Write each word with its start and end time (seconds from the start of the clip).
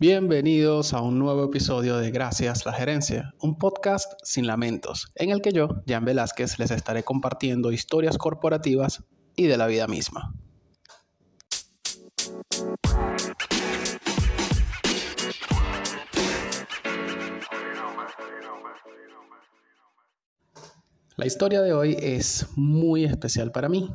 Bienvenidos 0.00 0.94
a 0.94 1.02
un 1.02 1.18
nuevo 1.18 1.44
episodio 1.44 1.98
de 1.98 2.10
Gracias 2.10 2.64
la 2.64 2.72
Gerencia, 2.72 3.34
un 3.38 3.58
podcast 3.58 4.14
sin 4.22 4.46
lamentos, 4.46 5.12
en 5.14 5.28
el 5.28 5.42
que 5.42 5.52
yo, 5.52 5.82
Jan 5.86 6.06
Velázquez, 6.06 6.58
les 6.58 6.70
estaré 6.70 7.02
compartiendo 7.02 7.70
historias 7.70 8.16
corporativas 8.16 9.04
y 9.36 9.46
de 9.46 9.58
la 9.58 9.66
vida 9.66 9.86
misma. 9.88 10.32
La 21.18 21.26
historia 21.26 21.60
de 21.60 21.74
hoy 21.74 21.94
es 22.00 22.46
muy 22.56 23.04
especial 23.04 23.52
para 23.52 23.68
mí. 23.68 23.90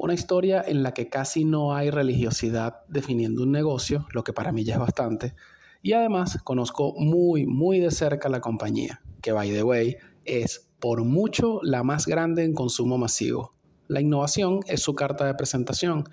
Una 0.00 0.14
historia 0.14 0.62
en 0.64 0.84
la 0.84 0.94
que 0.94 1.08
casi 1.08 1.44
no 1.44 1.74
hay 1.74 1.90
religiosidad 1.90 2.84
definiendo 2.86 3.42
un 3.42 3.50
negocio, 3.50 4.06
lo 4.12 4.22
que 4.22 4.32
para 4.32 4.52
mí 4.52 4.62
ya 4.62 4.74
es 4.74 4.80
bastante. 4.80 5.34
Y 5.82 5.92
además 5.92 6.38
conozco 6.44 6.94
muy, 6.96 7.46
muy 7.46 7.80
de 7.80 7.90
cerca 7.90 8.28
la 8.28 8.40
compañía, 8.40 9.02
que 9.20 9.32
by 9.32 9.50
the 9.50 9.64
way 9.64 9.96
es 10.24 10.70
por 10.78 11.02
mucho 11.02 11.58
la 11.64 11.82
más 11.82 12.06
grande 12.06 12.44
en 12.44 12.54
consumo 12.54 12.96
masivo. 12.96 13.56
La 13.88 14.00
innovación 14.00 14.60
es 14.68 14.82
su 14.82 14.94
carta 14.94 15.26
de 15.26 15.34
presentación. 15.34 16.04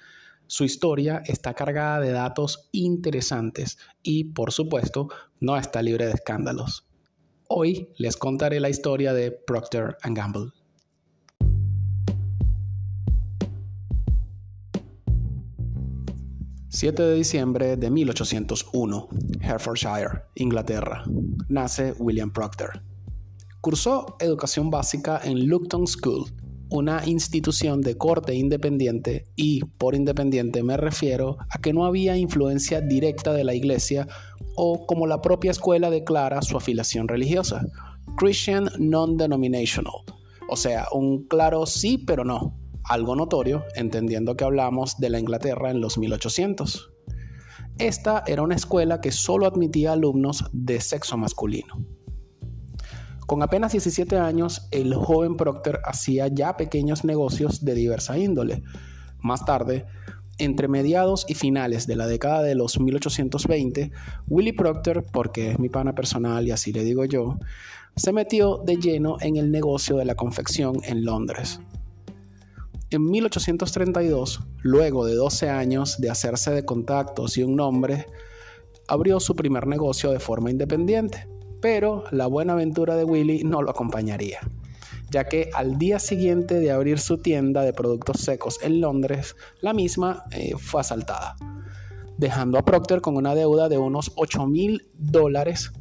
Su 0.48 0.64
historia 0.64 1.22
está 1.24 1.54
cargada 1.54 2.00
de 2.00 2.12
datos 2.12 2.70
interesantes 2.72 3.78
y, 4.02 4.24
por 4.34 4.52
supuesto, 4.52 5.10
no 5.40 5.58
está 5.58 5.84
libre 5.84 6.08
de 6.08 6.14
escándalos. 6.14 6.88
Hoy 7.50 7.90
les 7.98 8.18
contaré 8.18 8.60
la 8.60 8.70
historia 8.70 9.14
de 9.14 9.32
Procter⁇ 9.32 9.98
Gamble. 10.16 10.54
7 16.76 17.02
de 17.04 17.16
diciembre 17.16 17.78
de 17.78 17.90
1801, 17.90 19.08
Herefordshire, 19.40 20.24
Inglaterra. 20.36 21.06
Nace 21.48 21.94
William 22.00 22.34
Procter. 22.34 22.82
Cursó 23.62 24.18
educación 24.20 24.70
básica 24.70 25.22
en 25.24 25.48
Luton 25.48 25.88
School, 25.88 26.26
una 26.70 27.06
institución 27.06 27.80
de 27.80 27.96
corte 27.96 28.36
independiente 28.36 29.24
y 29.38 29.64
por 29.78 29.96
independiente 29.96 30.64
me 30.64 30.76
refiero 30.76 31.38
a 31.50 31.60
que 31.60 31.72
no 31.72 31.86
había 31.86 32.18
influencia 32.18 32.82
directa 32.82 33.32
de 33.32 33.46
la 33.46 33.54
iglesia 33.54 34.06
o 34.58 34.86
como 34.86 35.08
la 35.08 35.22
propia 35.22 35.52
escuela 35.52 35.90
declara 35.90 36.42
su 36.42 36.58
afiliación 36.58 37.08
religiosa, 37.08 37.66
Christian 38.18 38.70
Non-Denominational, 38.80 40.02
o 40.50 40.58
sea, 40.58 40.88
un 40.92 41.26
claro 41.26 41.66
sí 41.68 41.98
pero 41.98 42.26
no, 42.26 42.54
algo 42.88 43.16
notorio 43.16 43.66
entendiendo 43.76 44.36
que 44.36 44.44
hablamos 44.44 44.98
de 45.00 45.10
la 45.10 45.20
Inglaterra 45.20 45.72
en 45.72 45.82
los 45.82 45.98
1800. 45.98 46.92
Esta 47.78 48.24
era 48.26 48.42
una 48.42 48.56
escuela 48.56 49.02
que 49.02 49.12
solo 49.12 49.46
admitía 49.46 49.92
alumnos 49.92 50.46
de 50.54 50.80
sexo 50.80 51.18
masculino. 51.18 51.76
Con 53.28 53.42
apenas 53.42 53.72
17 53.72 54.18
años, 54.18 54.68
el 54.72 54.94
joven 54.94 55.36
Procter 55.36 55.80
hacía 55.84 56.28
ya 56.28 56.58
pequeños 56.58 57.04
negocios 57.04 57.66
de 57.66 57.74
diversa 57.74 58.18
índole. 58.18 58.62
Más 59.20 59.44
tarde, 59.46 59.86
entre 60.38 60.68
mediados 60.68 61.26
y 61.28 61.34
finales 61.34 61.88
de 61.88 61.96
la 61.96 62.08
década 62.08 62.44
de 62.44 62.56
los 62.56 62.80
1820, 62.80 63.92
Willie 64.28 64.54
Procter, 64.54 65.04
porque 65.12 65.52
es 65.52 65.60
mi 65.60 65.70
pana 65.70 65.96
personal 65.96 66.48
y 66.48 66.52
así 66.52 66.72
le 66.72 66.84
digo 66.84 67.04
yo, 67.06 67.40
se 67.96 68.14
metió 68.14 68.58
de 68.58 68.76
lleno 68.76 69.18
en 69.22 69.38
el 69.38 69.52
negocio 69.52 69.98
de 69.98 70.06
la 70.06 70.16
confección 70.16 70.76
en 70.84 71.04
Londres. 71.04 71.60
En 72.90 73.10
1832, 73.10 74.42
luego 74.62 75.06
de 75.06 75.16
12 75.16 75.50
años 75.50 76.00
de 76.00 76.10
hacerse 76.10 76.52
de 76.52 76.66
contactos 76.66 77.38
y 77.38 77.44
un 77.44 77.56
nombre, 77.56 78.06
abrió 78.88 79.20
su 79.20 79.36
primer 79.36 79.68
negocio 79.68 80.12
de 80.12 80.20
forma 80.20 80.52
independiente 80.52 81.28
pero 81.66 82.04
la 82.12 82.28
buena 82.28 82.54
aventura 82.54 82.96
de 82.96 83.04
Willy 83.04 83.44
no 83.44 83.64
lo 83.64 83.72
acompañaría, 83.72 84.40
ya 85.10 85.24
que 85.24 85.50
al 85.52 85.80
día 85.80 85.98
siguiente 85.98 86.60
de 86.60 86.70
abrir 86.70 87.00
su 87.00 87.18
tienda 87.18 87.64
de 87.64 87.74
productos 87.74 88.22
secos 88.22 88.60
en 88.62 88.82
Londres, 88.82 89.36
la 89.62 89.74
misma 89.74 90.26
eh, 90.30 90.54
fue 90.60 90.82
asaltada, 90.82 91.36
dejando 92.20 92.60
a 92.60 92.66
Procter 92.66 93.02
con 93.02 93.18
una 93.18 93.34
deuda 93.34 93.68
de 93.68 93.80
unos 93.80 94.12
8 94.16 94.46
mil 94.46 94.88
dólares 94.94 95.72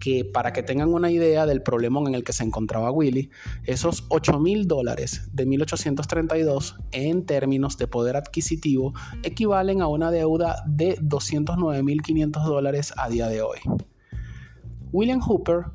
que 0.00 0.24
para 0.24 0.52
que 0.52 0.62
tengan 0.62 0.92
una 0.92 1.10
idea 1.10 1.46
del 1.46 1.62
problema 1.62 2.00
en 2.00 2.14
el 2.14 2.24
que 2.24 2.32
se 2.32 2.42
encontraba 2.42 2.90
Willy, 2.90 3.30
esos 3.64 4.06
8 4.08 4.40
mil 4.40 4.66
dólares 4.66 5.28
de 5.32 5.46
1832 5.46 6.78
en 6.90 7.26
términos 7.26 7.76
de 7.76 7.86
poder 7.86 8.16
adquisitivo 8.16 8.94
equivalen 9.22 9.82
a 9.82 9.88
una 9.88 10.10
deuda 10.10 10.64
de 10.66 10.98
209.500 10.98 12.44
dólares 12.44 12.94
a 12.96 13.08
día 13.08 13.28
de 13.28 13.42
hoy. 13.42 13.58
William 14.90 15.20
Hooper, 15.20 15.66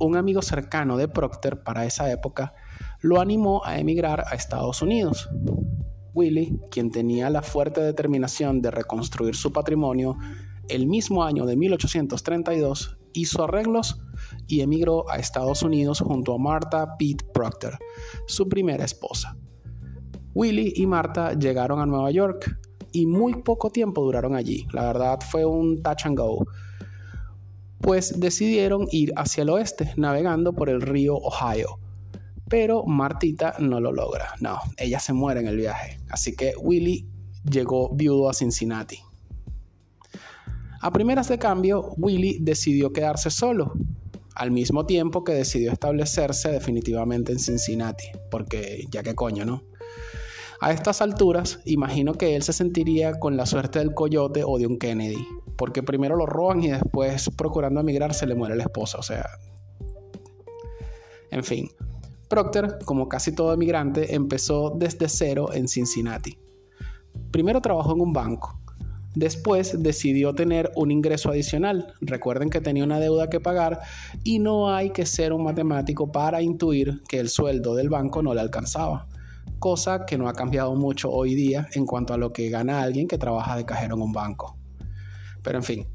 un 0.00 0.16
amigo 0.16 0.42
cercano 0.42 0.96
de 0.96 1.06
Procter 1.06 1.62
para 1.62 1.84
esa 1.84 2.10
época, 2.10 2.54
lo 3.00 3.20
animó 3.20 3.64
a 3.64 3.78
emigrar 3.78 4.24
a 4.26 4.34
Estados 4.34 4.82
Unidos. 4.82 5.28
Willie, 6.14 6.58
quien 6.70 6.90
tenía 6.90 7.30
la 7.30 7.42
fuerte 7.42 7.80
determinación 7.80 8.60
de 8.62 8.70
reconstruir 8.70 9.36
su 9.36 9.52
patrimonio, 9.52 10.16
el 10.68 10.86
mismo 10.86 11.22
año 11.22 11.46
de 11.46 11.56
1832 11.56 12.97
hizo 13.12 13.44
arreglos 13.44 14.00
y 14.46 14.60
emigró 14.60 15.08
a 15.10 15.16
Estados 15.16 15.62
Unidos 15.62 16.00
junto 16.00 16.34
a 16.34 16.38
Martha 16.38 16.96
Pitt 16.96 17.22
Procter, 17.32 17.78
su 18.26 18.48
primera 18.48 18.84
esposa. 18.84 19.36
Willie 20.34 20.72
y 20.76 20.86
Martha 20.86 21.32
llegaron 21.32 21.80
a 21.80 21.86
Nueva 21.86 22.10
York 22.10 22.58
y 22.92 23.06
muy 23.06 23.42
poco 23.42 23.70
tiempo 23.70 24.02
duraron 24.02 24.34
allí. 24.34 24.66
La 24.72 24.84
verdad 24.84 25.18
fue 25.30 25.44
un 25.44 25.82
touch 25.82 26.06
and 26.06 26.18
go 26.18 26.44
pues 27.80 28.18
decidieron 28.18 28.86
ir 28.90 29.12
hacia 29.16 29.42
el 29.42 29.50
oeste, 29.50 29.92
navegando 29.96 30.52
por 30.52 30.68
el 30.68 30.80
río 30.80 31.16
Ohio. 31.16 31.78
Pero 32.48 32.84
Martita 32.84 33.54
no 33.58 33.80
lo 33.80 33.92
logra. 33.92 34.34
No, 34.40 34.58
ella 34.76 35.00
se 35.00 35.12
muere 35.12 35.40
en 35.40 35.46
el 35.46 35.56
viaje. 35.56 36.00
Así 36.10 36.34
que 36.34 36.54
Willy 36.60 37.06
llegó 37.44 37.90
viudo 37.94 38.28
a 38.30 38.34
Cincinnati. 38.34 38.98
A 40.80 40.92
primeras 40.92 41.28
de 41.28 41.38
cambio, 41.38 41.92
Willy 41.96 42.38
decidió 42.40 42.92
quedarse 42.92 43.30
solo, 43.30 43.72
al 44.34 44.52
mismo 44.52 44.86
tiempo 44.86 45.24
que 45.24 45.32
decidió 45.32 45.72
establecerse 45.72 46.50
definitivamente 46.50 47.32
en 47.32 47.40
Cincinnati, 47.40 48.04
porque 48.30 48.84
ya 48.90 49.02
que 49.02 49.14
coño, 49.14 49.44
¿no? 49.44 49.64
A 50.60 50.72
estas 50.72 51.02
alturas, 51.02 51.60
imagino 51.64 52.14
que 52.14 52.36
él 52.36 52.42
se 52.42 52.52
sentiría 52.52 53.18
con 53.18 53.36
la 53.36 53.46
suerte 53.46 53.80
del 53.80 53.94
coyote 53.94 54.42
o 54.44 54.58
de 54.58 54.66
un 54.66 54.78
Kennedy, 54.78 55.26
porque 55.56 55.82
primero 55.82 56.16
lo 56.16 56.26
roban 56.26 56.62
y 56.62 56.68
después, 56.68 57.30
procurando 57.36 57.80
emigrar, 57.80 58.14
se 58.14 58.26
le 58.26 58.36
muere 58.36 58.56
la 58.56 58.64
esposa, 58.64 58.98
o 58.98 59.02
sea. 59.02 59.26
En 61.30 61.42
fin, 61.42 61.68
Procter, 62.28 62.78
como 62.84 63.08
casi 63.08 63.32
todo 63.32 63.52
emigrante, 63.52 64.14
empezó 64.14 64.70
desde 64.76 65.08
cero 65.08 65.50
en 65.52 65.66
Cincinnati. 65.66 66.38
Primero 67.30 67.60
trabajó 67.60 67.92
en 67.94 68.00
un 68.00 68.12
banco, 68.12 68.60
Después 69.14 69.82
decidió 69.82 70.34
tener 70.34 70.70
un 70.76 70.90
ingreso 70.90 71.30
adicional. 71.30 71.94
Recuerden 72.00 72.50
que 72.50 72.60
tenía 72.60 72.84
una 72.84 73.00
deuda 73.00 73.30
que 73.30 73.40
pagar 73.40 73.80
y 74.22 74.38
no 74.38 74.74
hay 74.74 74.90
que 74.90 75.06
ser 75.06 75.32
un 75.32 75.44
matemático 75.44 76.12
para 76.12 76.42
intuir 76.42 77.02
que 77.08 77.18
el 77.18 77.28
sueldo 77.28 77.74
del 77.74 77.88
banco 77.88 78.22
no 78.22 78.34
le 78.34 78.40
alcanzaba 78.40 79.08
cosa 79.58 80.06
que 80.06 80.18
no 80.18 80.28
ha 80.28 80.34
cambiado 80.34 80.74
mucho 80.74 81.10
hoy 81.10 81.34
día 81.34 81.68
en 81.72 81.86
cuanto 81.86 82.14
a 82.14 82.18
lo 82.18 82.32
que 82.32 82.48
gana 82.48 82.82
alguien 82.82 83.08
que 83.08 83.18
trabaja 83.18 83.56
de 83.56 83.64
cajero 83.64 83.96
en 83.96 84.02
un 84.02 84.12
banco. 84.12 84.56
Pero 85.42 85.58
en 85.58 85.64
fin, 85.64 85.86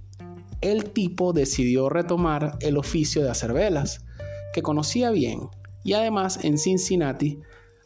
el 0.62 0.92
tipo 0.92 1.34
decidió 1.34 1.90
retomar 1.90 2.58
el 2.62 2.78
oficio 2.78 3.24
de 3.24 3.30
hacer 3.30 3.54
velas, 3.54 4.06
que 4.54 4.62
conocía 4.62 5.12
bien, 5.12 5.50
y 5.84 5.94
además 5.94 6.40
en 6.44 6.58
Cincinnati 6.58 7.40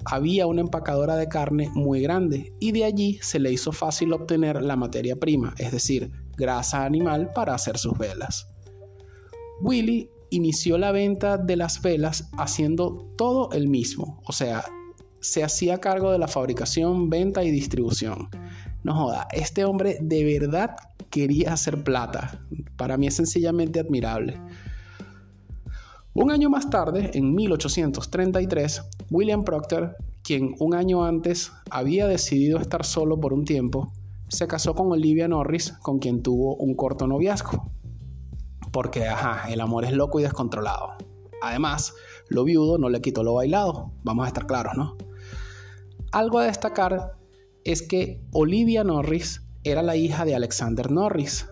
había 0.06 0.48
una 0.48 0.62
empacadora 0.62 1.16
de 1.16 1.28
carne 1.28 1.70
muy 1.74 2.02
grande 2.02 2.54
y 2.60 2.72
de 2.72 2.86
allí 2.86 3.20
se 3.22 3.40
le 3.40 3.52
hizo 3.52 3.72
fácil 3.72 4.14
obtener 4.14 4.62
la 4.62 4.76
materia 4.76 5.16
prima, 5.16 5.54
es 5.58 5.72
decir, 5.72 6.12
grasa 6.38 6.86
animal 6.86 7.32
para 7.34 7.54
hacer 7.54 7.78
sus 7.78 7.98
velas. 7.98 8.48
Willy 9.62 10.10
inició 10.30 10.78
la 10.78 10.92
venta 10.92 11.38
de 11.38 11.56
las 11.56 11.82
velas 11.82 12.30
haciendo 12.38 13.12
todo 13.18 13.52
el 13.52 13.68
mismo, 13.68 14.22
o 14.26 14.32
sea, 14.32 14.64
se 15.20 15.44
hacía 15.44 15.80
cargo 15.80 16.12
de 16.12 16.20
la 16.20 16.28
fabricación, 16.28 17.10
venta 17.10 17.44
y 17.44 17.52
distribución. 17.52 18.30
No 18.84 18.94
joda, 18.94 19.28
este 19.34 19.66
hombre 19.66 19.98
de 20.00 20.24
verdad 20.24 20.76
quería 21.10 21.54
hacer 21.54 21.84
plata. 21.84 22.40
Para 22.78 22.98
mí 22.98 23.08
es 23.08 23.16
sencillamente 23.16 23.80
admirable. 23.80 24.40
Un 26.20 26.32
año 26.32 26.50
más 26.50 26.72
tarde, 26.72 27.12
en 27.14 27.36
1833, 27.36 28.82
William 29.12 29.44
Procter, 29.44 29.98
quien 30.24 30.56
un 30.58 30.74
año 30.74 31.06
antes 31.06 31.52
había 31.70 32.08
decidido 32.08 32.58
estar 32.58 32.84
solo 32.84 33.20
por 33.20 33.34
un 33.34 33.46
tiempo, 33.46 33.94
se 34.28 34.48
casó 34.48 34.74
con 34.74 34.92
Olivia 34.92 35.28
Norris, 35.28 35.74
con 35.74 36.00
quien 36.00 36.24
tuvo 36.24 36.56
un 36.56 36.74
corto 36.74 37.06
noviazgo. 37.06 37.70
Porque, 38.72 39.06
ajá, 39.06 39.48
el 39.52 39.62
amor 39.62 39.86
es 39.86 39.92
loco 39.92 40.20
y 40.20 40.24
descontrolado. 40.24 40.94
Además, 41.44 41.94
lo 42.30 42.44
viudo 42.46 42.80
no 42.80 42.90
le 42.90 43.00
quitó 43.00 43.22
lo 43.22 43.36
bailado, 43.36 43.92
vamos 44.02 44.26
a 44.26 44.30
estar 44.30 44.48
claros, 44.48 44.74
¿no? 44.76 44.98
Algo 46.12 46.40
a 46.40 46.46
destacar 46.46 47.12
es 47.64 47.84
que 47.84 48.24
Olivia 48.32 48.84
Norris 48.84 49.44
era 49.64 49.84
la 49.84 49.96
hija 49.96 50.26
de 50.26 50.34
Alexander 50.34 50.90
Norris, 50.90 51.48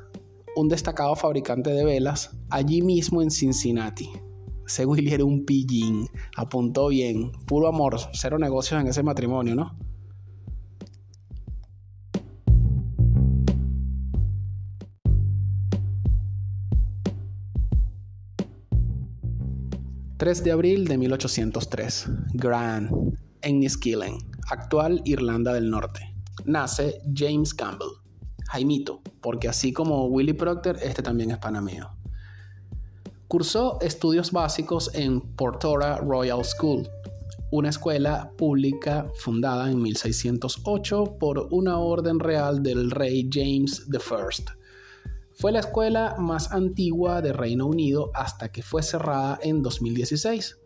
un 0.55 0.69
destacado 0.69 1.15
fabricante 1.15 1.69
de 1.69 1.85
velas 1.85 2.35
allí 2.49 2.81
mismo 2.81 3.21
en 3.21 3.29
Cincinnati. 3.29 4.24
Ese 4.65 4.85
Willy 4.85 5.13
era 5.13 5.23
un 5.23 5.45
pillín, 5.45 6.07
apuntó 6.35 6.87
bien, 6.87 7.31
puro 7.45 7.67
amor, 7.67 7.97
cero 8.13 8.39
negocios 8.39 8.81
en 8.81 8.87
ese 8.87 9.03
matrimonio, 9.03 9.55
¿no? 9.55 9.77
3 20.17 20.43
de 20.43 20.51
abril 20.51 20.87
de 20.87 20.97
1803, 20.97 22.07
Grand, 22.33 22.89
Enniskillen, 23.41 24.17
actual 24.49 25.01
Irlanda 25.05 25.53
del 25.53 25.69
Norte. 25.69 26.15
Nace 26.45 27.01
James 27.13 27.53
Campbell, 27.53 27.89
Jaimito, 28.47 29.01
porque 29.21 29.49
así 29.49 29.73
como 29.73 30.07
Willie 30.07 30.33
Proctor, 30.33 30.77
este 30.81 31.03
también 31.03 31.31
es 31.31 31.37
panameo. 31.37 31.95
Cursó 33.27 33.79
estudios 33.81 34.31
básicos 34.31 34.91
en 34.93 35.21
Portora 35.35 35.97
Royal 35.97 36.43
School, 36.45 36.87
una 37.51 37.69
escuela 37.69 38.31
pública 38.37 39.09
fundada 39.15 39.69
en 39.69 39.81
1608 39.81 41.17
por 41.19 41.47
una 41.51 41.79
orden 41.79 42.19
real 42.19 42.61
del 42.61 42.91
rey 42.91 43.29
James 43.31 43.87
I 43.91 44.65
fue 45.37 45.51
la 45.51 45.59
escuela 45.59 46.15
más 46.17 46.53
antigua 46.53 47.21
de 47.21 47.33
Reino 47.33 47.65
Unido 47.67 48.09
hasta 48.13 48.53
que 48.53 48.63
fue 48.63 48.81
cerrada 48.81 49.37
en 49.43 49.61
2016. 49.61 50.57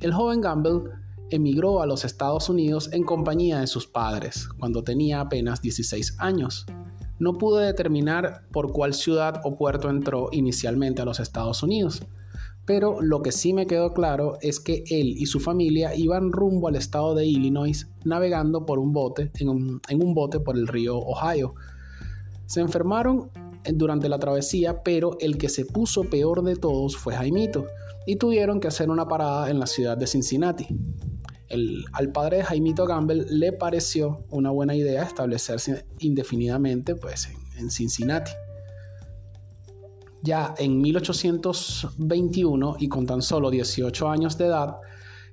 El 0.00 0.12
joven 0.12 0.42
Gamble 0.42 0.90
emigró 1.30 1.80
a 1.80 1.86
los 1.86 2.04
Estados 2.04 2.50
Unidos 2.50 2.90
en 2.92 3.04
compañía 3.04 3.60
de 3.60 3.66
sus 3.66 3.86
padres 3.86 4.46
cuando 4.58 4.84
tenía 4.84 5.20
apenas 5.20 5.62
16 5.62 6.16
años. 6.18 6.66
No 7.18 7.38
pude 7.38 7.64
determinar 7.64 8.42
por 8.50 8.72
cuál 8.72 8.94
ciudad 8.94 9.40
o 9.44 9.56
puerto 9.56 9.88
entró 9.88 10.28
inicialmente 10.32 11.02
a 11.02 11.04
los 11.04 11.20
Estados 11.20 11.62
Unidos, 11.62 12.02
pero 12.66 13.00
lo 13.00 13.22
que 13.22 13.30
sí 13.30 13.52
me 13.52 13.66
quedó 13.66 13.92
claro 13.92 14.38
es 14.40 14.58
que 14.58 14.84
él 14.90 15.14
y 15.18 15.26
su 15.26 15.38
familia 15.38 15.94
iban 15.94 16.32
rumbo 16.32 16.68
al 16.68 16.76
estado 16.76 17.14
de 17.14 17.26
Illinois 17.26 17.88
navegando 18.04 18.64
por 18.64 18.78
un 18.78 18.92
bote, 18.92 19.30
en 19.38 19.48
un, 19.48 19.80
en 19.88 20.02
un 20.02 20.14
bote 20.14 20.40
por 20.40 20.56
el 20.56 20.66
río 20.66 20.96
Ohio. 20.98 21.54
Se 22.46 22.60
enfermaron 22.60 23.30
durante 23.72 24.08
la 24.08 24.18
travesía, 24.18 24.82
pero 24.82 25.16
el 25.20 25.38
que 25.38 25.48
se 25.48 25.64
puso 25.64 26.04
peor 26.04 26.42
de 26.42 26.56
todos 26.56 26.96
fue 26.96 27.14
Jaimito, 27.14 27.66
y 28.06 28.16
tuvieron 28.16 28.60
que 28.60 28.68
hacer 28.68 28.90
una 28.90 29.08
parada 29.08 29.50
en 29.50 29.58
la 29.58 29.66
ciudad 29.66 29.96
de 29.96 30.06
Cincinnati. 30.06 30.68
Al 31.92 32.12
padre 32.12 32.38
de 32.38 32.44
Jaimito 32.44 32.86
Gamble 32.86 33.24
le 33.28 33.52
pareció 33.52 34.24
una 34.30 34.50
buena 34.50 34.74
idea 34.74 35.02
establecerse 35.02 35.86
indefinidamente 35.98 36.94
pues, 36.94 37.30
en, 37.58 37.70
Cincinnati. 37.70 38.32
Ya 40.22 40.54
en 40.58 40.80
1821 40.80 42.76
y 42.78 42.88
con 42.88 43.06
tan 43.06 43.22
solo 43.22 43.50
18 43.50 44.08
años 44.08 44.38
de 44.38 44.46
edad, 44.46 44.76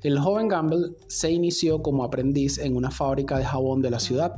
el 0.04 0.20
joven 0.20 0.48
Gamble 0.48 0.96
se 1.08 1.32
inició 1.32 1.82
como 1.82 2.04
aprendiz 2.04 2.58
en 2.58 2.76
una 2.76 2.92
fábrica 2.92 3.38
de 3.38 3.46
jabón 3.46 3.82
de 3.82 3.92
la 3.92 4.00
ciudad. 4.00 4.34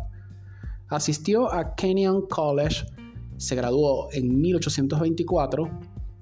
Asistió 0.90 1.52
a 1.52 1.76
Kenyon 1.76 2.28
College 2.28 2.86
se 3.38 3.56
graduó 3.56 4.10
en 4.12 4.40
1824 4.40 5.70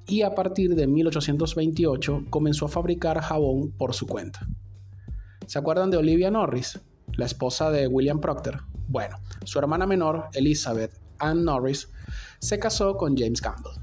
y 0.08 0.24
a 0.24 0.34
partir 0.34 0.76
de 0.76 0.88
1828 0.88 2.26
comenzó 2.30 2.66
a 2.66 2.70
fabricar 2.70 3.20
jabón 3.22 3.72
por 3.78 3.94
su 3.94 4.08
cuenta. 4.08 4.48
¿Se 5.48 5.60
acuerdan 5.60 5.92
de 5.92 5.98
Olivia 5.98 6.32
Norris, 6.32 6.80
la 7.14 7.26
esposa 7.26 7.72
de 7.72 7.88
William 7.88 8.20
Proctor? 8.20 8.64
Bueno, 8.88 9.18
su 9.44 9.60
hermana 9.60 9.86
menor, 9.86 10.30
Elizabeth 10.34 10.98
Ann 11.20 11.44
Norris, 11.44 11.90
se 12.40 12.60
casó 12.60 12.96
con 12.96 13.18
James 13.18 13.42
Campbell. 13.42 13.74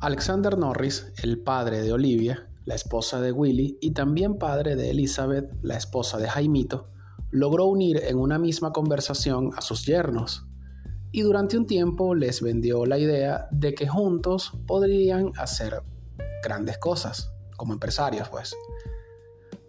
Alexander 0.00 0.56
Norris, 0.56 1.12
el 1.22 1.40
padre 1.40 1.82
de 1.82 1.92
Olivia, 1.92 2.48
la 2.64 2.74
esposa 2.74 3.20
de 3.20 3.32
Willy, 3.32 3.76
y 3.80 3.90
también 3.90 4.38
padre 4.38 4.76
de 4.76 4.90
Elizabeth, 4.90 5.52
la 5.60 5.76
esposa 5.76 6.18
de 6.18 6.28
Jaimito, 6.28 6.88
logró 7.30 7.66
unir 7.66 8.00
en 8.04 8.18
una 8.18 8.38
misma 8.38 8.72
conversación 8.72 9.50
a 9.56 9.60
sus 9.60 9.84
yernos, 9.84 10.47
y 11.12 11.22
durante 11.22 11.56
un 11.56 11.66
tiempo 11.66 12.14
les 12.14 12.42
vendió 12.42 12.84
la 12.86 12.98
idea 12.98 13.48
de 13.50 13.74
que 13.74 13.88
juntos 13.88 14.52
podrían 14.66 15.32
hacer 15.36 15.82
grandes 16.42 16.78
cosas, 16.78 17.32
como 17.56 17.72
empresarios 17.72 18.28
pues. 18.28 18.54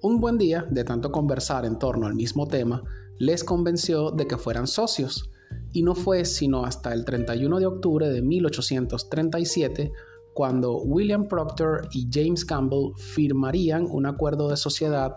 Un 0.01 0.19
buen 0.19 0.37
día, 0.37 0.65
de 0.69 0.83
tanto 0.83 1.11
conversar 1.11 1.65
en 1.65 1.77
torno 1.77 2.07
al 2.07 2.15
mismo 2.15 2.47
tema, 2.47 2.83
les 3.17 3.43
convenció 3.43 4.11
de 4.11 4.27
que 4.27 4.37
fueran 4.37 4.67
socios, 4.67 5.29
y 5.71 5.83
no 5.83 5.95
fue 5.95 6.25
sino 6.25 6.65
hasta 6.65 6.93
el 6.93 7.05
31 7.05 7.59
de 7.59 7.65
octubre 7.65 8.09
de 8.09 8.21
1837 8.21 9.91
cuando 10.33 10.77
William 10.77 11.27
Proctor 11.27 11.89
y 11.91 12.07
James 12.11 12.45
Campbell 12.45 12.93
firmarían 12.95 13.85
un 13.89 14.05
acuerdo 14.05 14.49
de 14.49 14.57
sociedad 14.57 15.15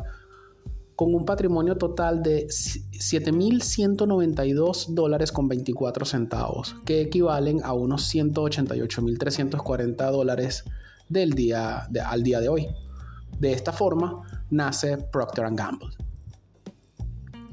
con 1.03 1.15
un 1.17 1.25
patrimonio 1.25 1.77
total 1.77 2.23
de 2.23 2.47
7.192 2.47 4.95
dólares 4.95 5.33
con 5.33 5.49
24 5.49 6.05
centavos, 6.05 6.77
que 6.85 7.01
equivalen 7.01 7.61
a 7.65 7.73
unos 7.73 8.15
188.340 8.15 10.13
dólares 10.13 10.63
del 11.09 11.33
día 11.33 11.89
al 12.07 12.23
día 12.23 12.39
de 12.39 12.49
hoy. 12.49 12.69
De 13.37 13.53
esta 13.53 13.73
forma 13.73 14.23
nace 14.49 14.97
Procter 14.97 15.49
Gamble. 15.51 15.89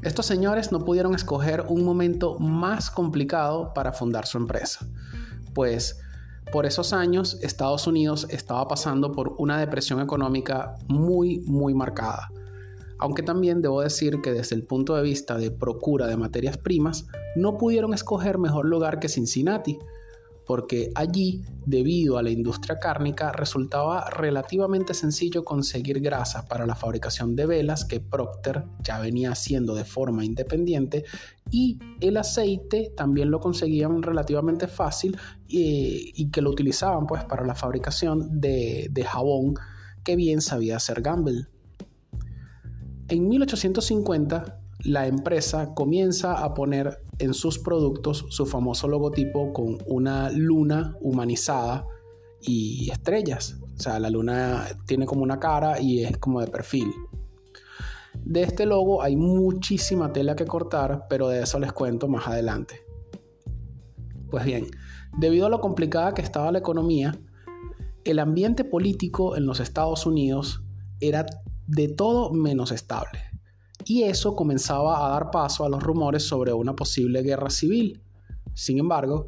Estos 0.04 0.28
señores 0.28 0.72
no 0.72 0.86
pudieron 0.86 1.16
escoger 1.16 1.66
un 1.70 1.84
momento 1.84 2.38
más 2.38 2.92
complicado 2.92 3.74
para 3.74 3.94
fundar 3.94 4.28
su 4.28 4.38
empresa, 4.38 4.86
pues 5.56 6.00
por 6.52 6.68
esos 6.68 6.94
años, 6.94 7.40
Estados 7.42 7.88
Unidos 7.88 8.28
estaba 8.30 8.68
pasando 8.68 9.12
por 9.12 9.34
una 9.40 9.58
depresión 9.58 10.02
económica 10.02 10.76
muy, 10.88 11.40
muy 11.48 11.74
marcada. 11.74 12.30
Aunque 13.00 13.24
también 13.24 13.62
debo 13.62 13.82
decir 13.82 14.22
que 14.22 14.32
desde 14.32 14.56
el 14.56 14.64
punto 14.64 14.96
de 14.96 15.02
vista 15.02 15.38
de 15.38 15.52
procura 15.52 16.08
de 16.08 16.18
materias 16.18 16.58
primas, 16.58 17.08
no 17.36 17.58
pudieron 17.58 17.94
escoger 17.94 18.38
mejor 18.38 18.66
lugar 18.66 19.00
que 19.00 19.08
Cincinnati, 19.10 19.80
porque 20.50 20.90
allí, 20.96 21.44
debido 21.68 22.18
a 22.18 22.24
la 22.24 22.32
industria 22.32 22.80
cárnica, 22.80 23.32
resultaba 23.32 24.10
relativamente 24.10 24.96
sencillo 24.96 25.46
conseguir 25.46 26.02
grasa 26.02 26.48
para 26.48 26.66
la 26.66 26.74
fabricación 26.74 27.36
de 27.36 27.46
velas 27.46 27.86
que 27.86 28.00
Procter 28.00 28.66
ya 28.84 29.00
venía 29.00 29.32
haciendo 29.32 29.76
de 29.76 29.86
forma 29.86 30.26
independiente 30.26 31.06
y 31.52 31.78
el 32.02 32.18
aceite 32.18 32.92
también 32.98 33.30
lo 33.30 33.40
conseguían 33.40 34.02
relativamente 34.02 34.68
fácil 34.68 35.20
y, 35.48 36.32
que 36.32 36.42
lo 36.42 36.50
utilizaban 36.50 37.06
pues 37.06 37.24
para 37.26 37.46
la 37.46 37.54
fabricación 37.54 38.42
de, 38.42 38.88
de 38.90 39.04
jabón 39.04 39.54
que 40.04 40.16
bien 40.16 40.42
sabía 40.42 40.78
hacer 40.78 41.04
Gamble. 41.04 41.48
En 43.10 43.28
1850 43.28 44.60
la 44.84 45.08
empresa 45.08 45.74
comienza 45.74 46.44
a 46.44 46.54
poner 46.54 47.00
en 47.18 47.34
sus 47.34 47.58
productos 47.58 48.26
su 48.30 48.46
famoso 48.46 48.88
logotipo 48.88 49.52
con 49.52 49.80
una 49.88 50.30
luna 50.30 50.96
humanizada 51.02 51.86
y 52.42 52.90
estrellas. 52.92 53.58
O 53.78 53.82
sea, 53.82 54.00
la 54.00 54.12
luna 54.12 54.68
tiene 54.86 55.08
como 55.08 55.24
una 55.24 55.40
cara 55.40 55.82
y 55.82 56.04
es 56.04 56.18
como 56.20 56.40
de 56.40 56.48
perfil. 56.48 56.94
De 58.24 58.44
este 58.44 58.68
logo 58.68 59.02
hay 59.02 59.16
muchísima 59.16 60.14
tela 60.14 60.36
que 60.36 60.46
cortar, 60.46 61.08
pero 61.10 61.30
de 61.30 61.42
eso 61.42 61.60
les 61.60 61.74
cuento 61.74 62.08
más 62.08 62.28
adelante. 62.28 62.84
Pues 64.30 64.46
bien, 64.46 64.68
debido 65.18 65.48
a 65.48 65.50
lo 65.50 65.62
complicada 65.62 66.14
que 66.14 66.22
estaba 66.22 66.52
la 66.52 66.60
economía, 66.60 67.20
el 68.04 68.20
ambiente 68.20 68.64
político 68.64 69.36
en 69.36 69.48
los 69.48 69.60
Estados 69.60 70.06
Unidos 70.06 70.64
era 71.00 71.26
de 71.70 71.88
todo 71.88 72.32
menos 72.34 72.72
estable 72.72 73.20
y 73.86 74.04
eso 74.04 74.36
comenzaba 74.36 75.06
a 75.06 75.10
dar 75.10 75.32
paso 75.32 75.66
a 75.66 75.70
los 75.70 75.82
rumores 75.82 76.24
sobre 76.24 76.54
una 76.54 76.76
posible 76.76 77.22
guerra 77.22 77.50
civil. 77.50 78.02
Sin 78.54 78.78
embargo, 78.78 79.28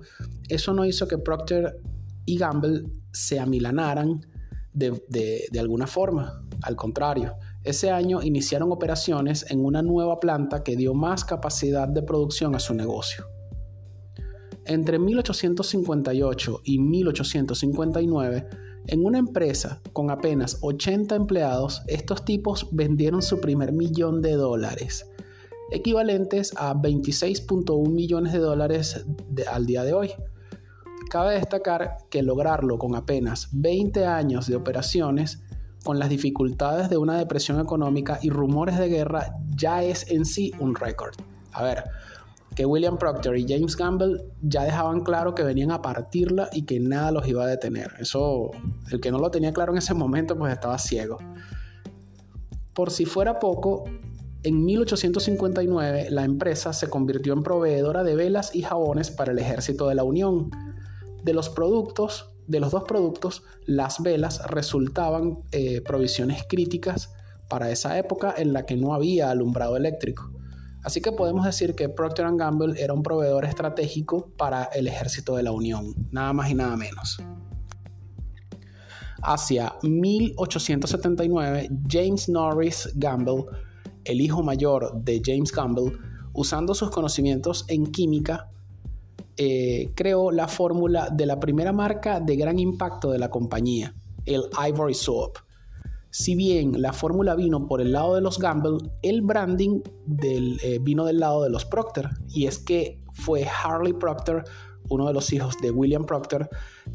eso 0.49 0.73
no 0.73 0.85
hizo 0.85 1.07
que 1.07 1.17
Procter 1.17 1.79
y 2.25 2.37
Gamble 2.37 2.83
se 3.11 3.39
amilanaran 3.39 4.25
de, 4.73 5.01
de, 5.09 5.59
alguna 5.59 5.87
forma. 5.87 6.43
Al 6.63 6.75
contrario, 6.75 7.35
ese 7.63 7.91
año 7.91 8.21
iniciaron 8.21 8.71
operaciones 8.71 9.45
en 9.49 9.63
una 9.65 9.81
nueva 9.81 10.19
planta 10.19 10.63
que 10.63 10.75
dio 10.75 10.93
más 10.93 11.25
capacidad 11.25 11.87
de 11.87 12.03
producción 12.03 12.55
a 12.55 12.59
su 12.59 12.73
negocio. 12.73 13.25
Entre 14.65 14.99
1858 14.99 16.61
y 16.65 16.79
1859, 16.79 18.47
en 18.87 19.05
una 19.05 19.19
empresa 19.19 19.81
con 19.93 20.09
apenas 20.09 20.57
80 20.61 21.15
empleados, 21.15 21.81
estos 21.87 22.25
tipos 22.25 22.67
vendieron 22.71 23.21
su 23.21 23.39
primer 23.39 23.71
millón 23.71 24.21
de 24.21 24.33
dólares, 24.33 25.09
equivalentes 25.71 26.53
a 26.57 26.73
26.1 26.73 27.89
millones 27.89 28.33
de 28.33 28.39
dólares 28.39 29.05
al 29.51 29.65
día 29.65 29.83
de 29.83 29.93
hoy. 29.93 30.11
Cabe 31.09 31.35
destacar 31.35 31.97
que 32.09 32.23
lograrlo 32.23 32.77
con 32.77 32.95
apenas 32.95 33.49
20 33.51 34.05
años 34.05 34.47
de 34.47 34.55
operaciones 34.55 35.43
con 35.83 35.99
las 35.99 36.09
dificultades 36.09 36.89
de 36.89 36.97
una 36.97 37.17
depresión 37.17 37.59
económica 37.59 38.19
y 38.21 38.29
rumores 38.29 38.77
de 38.77 38.87
guerra, 38.87 39.35
ya 39.55 39.83
es 39.83 40.09
en 40.11 40.25
sí 40.25 40.53
un 40.59 40.75
récord. 40.75 41.15
A 41.53 41.63
ver, 41.63 41.83
que 42.55 42.65
William 42.65 42.97
Procter 42.97 43.37
y 43.37 43.45
James 43.47 43.75
Gamble 43.77 44.23
ya 44.41 44.63
dejaban 44.63 45.01
claro 45.01 45.33
que 45.33 45.43
venían 45.43 45.71
a 45.71 45.81
partirla 45.81 46.49
y 46.51 46.63
que 46.63 46.79
nada 46.79 47.11
los 47.11 47.27
iba 47.27 47.43
a 47.43 47.47
detener. 47.47 47.93
Eso, 47.99 48.51
el 48.91 48.99
que 48.99 49.11
no 49.11 49.19
lo 49.19 49.31
tenía 49.31 49.53
claro 49.53 49.71
en 49.71 49.77
ese 49.77 49.93
momento, 49.93 50.37
pues 50.37 50.51
estaba 50.51 50.77
ciego. 50.77 51.17
Por 52.73 52.91
si 52.91 53.05
fuera 53.05 53.39
poco, 53.39 53.85
en 54.43 54.65
1859 54.65 56.07
la 56.09 56.23
empresa 56.23 56.73
se 56.73 56.89
convirtió 56.89 57.33
en 57.33 57.43
proveedora 57.43 58.03
de 58.03 58.15
velas 58.15 58.55
y 58.55 58.63
jabones 58.63 59.11
para 59.11 59.31
el 59.31 59.39
ejército 59.39 59.87
de 59.87 59.95
la 59.95 60.03
Unión. 60.03 60.51
De 61.23 61.33
los 61.33 61.49
productos, 61.49 62.33
de 62.47 62.59
los 62.59 62.71
dos 62.71 62.83
productos, 62.83 63.43
las 63.65 64.01
velas 64.01 64.41
resultaban 64.47 65.39
eh, 65.51 65.81
provisiones 65.81 66.43
críticas 66.49 67.13
para 67.47 67.69
esa 67.71 67.97
época 67.97 68.33
en 68.35 68.51
la 68.51 68.65
que 68.65 68.75
no 68.75 68.93
había 68.93 69.29
alumbrado 69.29 69.77
eléctrico. 69.77 70.31
Así 70.83 71.01
que 71.01 71.11
podemos 71.11 71.45
decir 71.45 71.75
que 71.75 71.89
Procter⁇ 71.89 72.25
Gamble 72.37 72.81
era 72.81 72.93
un 72.93 73.03
proveedor 73.03 73.45
estratégico 73.45 74.31
para 74.37 74.63
el 74.65 74.87
ejército 74.87 75.35
de 75.35 75.43
la 75.43 75.51
Unión, 75.51 75.93
nada 76.11 76.33
más 76.33 76.49
y 76.49 76.55
nada 76.55 76.75
menos. 76.75 77.21
Hacia 79.23 79.75
1879, 79.83 81.69
James 81.87 82.27
Norris 82.27 82.89
Gamble, 82.95 83.45
el 84.05 84.21
hijo 84.21 84.41
mayor 84.41 85.03
de 85.03 85.21
James 85.23 85.51
Gamble, 85.51 85.93
usando 86.33 86.73
sus 86.73 86.89
conocimientos 86.89 87.65
en 87.67 87.85
química, 87.91 88.49
eh, 89.37 89.91
creó 89.95 90.31
la 90.31 90.47
fórmula 90.47 91.09
de 91.11 91.27
la 91.27 91.39
primera 91.39 91.71
marca 91.71 92.19
de 92.19 92.35
gran 92.35 92.57
impacto 92.57 93.11
de 93.11 93.19
la 93.19 93.29
compañía, 93.29 93.93
el 94.25 94.43
Ivory 94.67 94.95
Soap 94.95 95.37
si 96.11 96.35
bien 96.35 96.81
la 96.81 96.91
fórmula 96.91 97.35
vino 97.35 97.67
por 97.67 97.81
el 97.81 97.93
lado 97.93 98.15
de 98.15 98.21
los 98.21 98.37
Gamble, 98.37 98.77
el 99.01 99.21
branding 99.21 99.81
eh, 100.21 100.79
vino 100.81 101.05
del 101.05 101.19
lado 101.19 101.43
de 101.43 101.49
los 101.49 101.65
Procter. 101.65 102.09
Y 102.29 102.47
es 102.47 102.59
que 102.59 103.01
fue 103.13 103.47
Harley 103.47 103.93
Procter, 103.93 104.43
uno 104.89 105.07
de 105.07 105.13
los 105.13 105.31
hijos 105.31 105.57
de 105.61 105.71
William 105.71 106.05
Procter, 106.05 106.49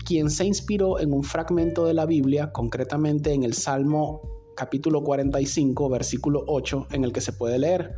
quien 0.05 0.29
se 0.31 0.45
inspiró 0.45 1.01
en 1.01 1.15
un 1.15 1.25
fragmento 1.25 1.87
de 1.87 1.95
la 1.95 2.05
Biblia, 2.05 2.53
concretamente 2.53 3.33
en 3.33 3.43
el 3.43 3.55
Salmo 3.55 4.21
capítulo 4.55 5.03
45, 5.03 5.89
versículo 5.89 6.45
8, 6.47 6.89
en 6.91 7.05
el 7.05 7.13
que 7.13 7.23
se 7.23 7.33
puede 7.33 7.59
leer. 7.59 7.95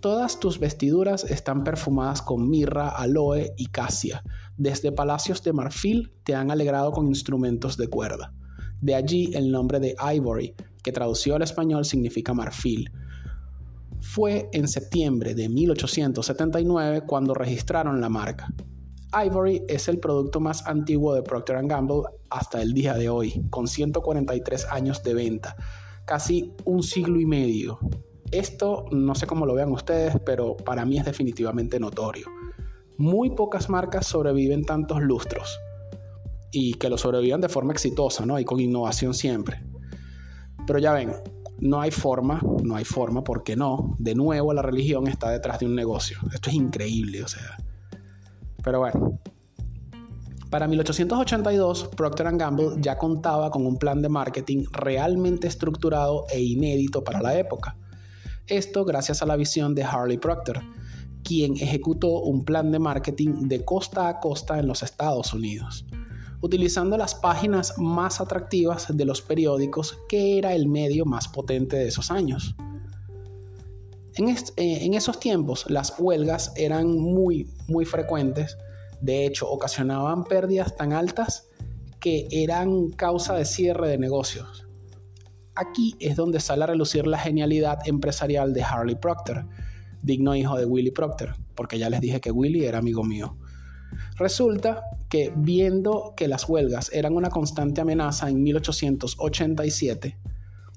Todas 0.00 0.40
tus 0.40 0.58
vestiduras 0.58 1.24
están 1.24 1.64
perfumadas 1.64 2.22
con 2.22 2.48
mirra, 2.48 2.88
aloe 2.88 3.52
y 3.56 3.66
casia. 3.66 4.22
Desde 4.56 4.92
palacios 4.92 5.42
de 5.42 5.52
marfil 5.52 6.12
te 6.24 6.34
han 6.34 6.50
alegrado 6.50 6.90
con 6.92 7.06
instrumentos 7.06 7.76
de 7.76 7.88
cuerda. 7.88 8.32
De 8.80 8.94
allí 8.94 9.30
el 9.34 9.50
nombre 9.50 9.80
de 9.80 9.96
Ivory, 10.14 10.54
que 10.82 10.92
traducido 10.92 11.36
al 11.36 11.42
español 11.42 11.84
significa 11.84 12.32
marfil. 12.32 12.90
Fue 14.00 14.48
en 14.52 14.68
septiembre 14.68 15.34
de 15.34 15.48
1879 15.48 17.02
cuando 17.06 17.34
registraron 17.34 18.00
la 18.00 18.08
marca. 18.08 18.48
Ivory 19.12 19.62
es 19.68 19.88
el 19.88 19.98
producto 19.98 20.38
más 20.38 20.66
antiguo 20.66 21.14
de 21.14 21.22
Procter⁇ 21.22 21.56
Gamble 21.66 22.02
hasta 22.30 22.62
el 22.62 22.72
día 22.72 22.94
de 22.94 23.08
hoy, 23.08 23.42
con 23.50 23.66
143 23.66 24.66
años 24.70 25.02
de 25.02 25.14
venta, 25.14 25.56
casi 26.04 26.52
un 26.64 26.82
siglo 26.82 27.18
y 27.18 27.26
medio. 27.26 27.78
Esto 28.30 28.84
no 28.92 29.14
sé 29.14 29.26
cómo 29.26 29.46
lo 29.46 29.54
vean 29.54 29.72
ustedes, 29.72 30.16
pero 30.24 30.56
para 30.56 30.84
mí 30.84 30.98
es 30.98 31.04
definitivamente 31.04 31.80
notorio. 31.80 32.26
Muy 32.98 33.30
pocas 33.30 33.68
marcas 33.70 34.06
sobreviven 34.06 34.64
tantos 34.64 35.00
lustros 35.00 35.58
y 36.50 36.74
que 36.74 36.88
lo 36.88 36.98
sobrevivan 36.98 37.40
de 37.40 37.48
forma 37.48 37.72
exitosa, 37.72 38.24
¿no? 38.24 38.38
Y 38.38 38.44
con 38.44 38.60
innovación 38.60 39.14
siempre. 39.14 39.62
Pero 40.66 40.78
ya 40.78 40.92
ven, 40.92 41.12
no 41.60 41.80
hay 41.80 41.90
forma, 41.90 42.40
no 42.62 42.76
hay 42.76 42.84
forma, 42.84 43.24
porque 43.24 43.56
no, 43.56 43.94
de 43.98 44.14
nuevo 44.14 44.52
la 44.52 44.62
religión 44.62 45.06
está 45.08 45.30
detrás 45.30 45.58
de 45.58 45.66
un 45.66 45.74
negocio. 45.74 46.18
Esto 46.32 46.50
es 46.50 46.56
increíble, 46.56 47.22
o 47.22 47.28
sea. 47.28 47.56
Pero 48.62 48.80
bueno. 48.80 49.18
Para 50.50 50.66
1882, 50.66 51.90
Procter 51.94 52.34
Gamble 52.34 52.76
ya 52.80 52.96
contaba 52.96 53.50
con 53.50 53.66
un 53.66 53.76
plan 53.76 54.00
de 54.00 54.08
marketing 54.08 54.64
realmente 54.72 55.46
estructurado 55.46 56.24
e 56.30 56.40
inédito 56.40 57.04
para 57.04 57.20
la 57.20 57.38
época. 57.38 57.76
Esto 58.46 58.86
gracias 58.86 59.20
a 59.20 59.26
la 59.26 59.36
visión 59.36 59.74
de 59.74 59.84
Harley 59.84 60.16
Procter, 60.16 60.62
quien 61.22 61.52
ejecutó 61.58 62.20
un 62.22 62.46
plan 62.46 62.72
de 62.72 62.78
marketing 62.78 63.48
de 63.48 63.62
costa 63.62 64.08
a 64.08 64.20
costa 64.20 64.58
en 64.58 64.66
los 64.66 64.82
Estados 64.82 65.34
Unidos 65.34 65.84
utilizando 66.40 66.96
las 66.96 67.14
páginas 67.14 67.74
más 67.78 68.20
atractivas 68.20 68.96
de 68.96 69.04
los 69.04 69.22
periódicos, 69.22 69.98
que 70.08 70.38
era 70.38 70.54
el 70.54 70.68
medio 70.68 71.04
más 71.04 71.28
potente 71.28 71.76
de 71.76 71.88
esos 71.88 72.10
años. 72.10 72.54
En, 74.14 74.28
eh, 74.28 74.36
en, 74.56 74.94
esos 74.94 75.20
tiempos 75.20 75.64
las 75.68 75.94
huelgas 75.98 76.52
eran 76.56 76.96
muy, 76.98 77.48
muy 77.68 77.84
frecuentes, 77.84 78.56
de 79.00 79.26
hecho 79.26 79.48
ocasionaban 79.48 80.24
pérdidas 80.24 80.76
tan 80.76 80.92
altas 80.92 81.48
que 82.00 82.26
eran 82.30 82.90
causa 82.90 83.34
de 83.34 83.44
cierre 83.44 83.88
de 83.88 83.98
negocios. 83.98 84.66
Aquí 85.54 85.96
es 85.98 86.16
donde 86.16 86.40
sale 86.40 86.64
a 86.64 86.68
relucir 86.68 87.06
la 87.06 87.18
genialidad 87.18 87.78
empresarial 87.86 88.54
de 88.54 88.62
Harley 88.62 88.94
Procter, 88.94 89.44
digno 90.02 90.34
hijo 90.36 90.56
de 90.56 90.64
Willie 90.64 90.92
Procter, 90.92 91.34
porque 91.56 91.78
ya 91.78 91.90
les 91.90 92.00
dije 92.00 92.20
que 92.20 92.30
Willie 92.30 92.66
era 92.66 92.78
amigo 92.78 93.02
mío. 93.02 93.36
Resulta 94.16 94.82
que 95.08 95.32
viendo 95.36 96.14
que 96.16 96.28
las 96.28 96.48
huelgas 96.48 96.90
eran 96.92 97.14
una 97.14 97.30
constante 97.30 97.80
amenaza 97.80 98.28
en 98.28 98.42
1887, 98.42 100.18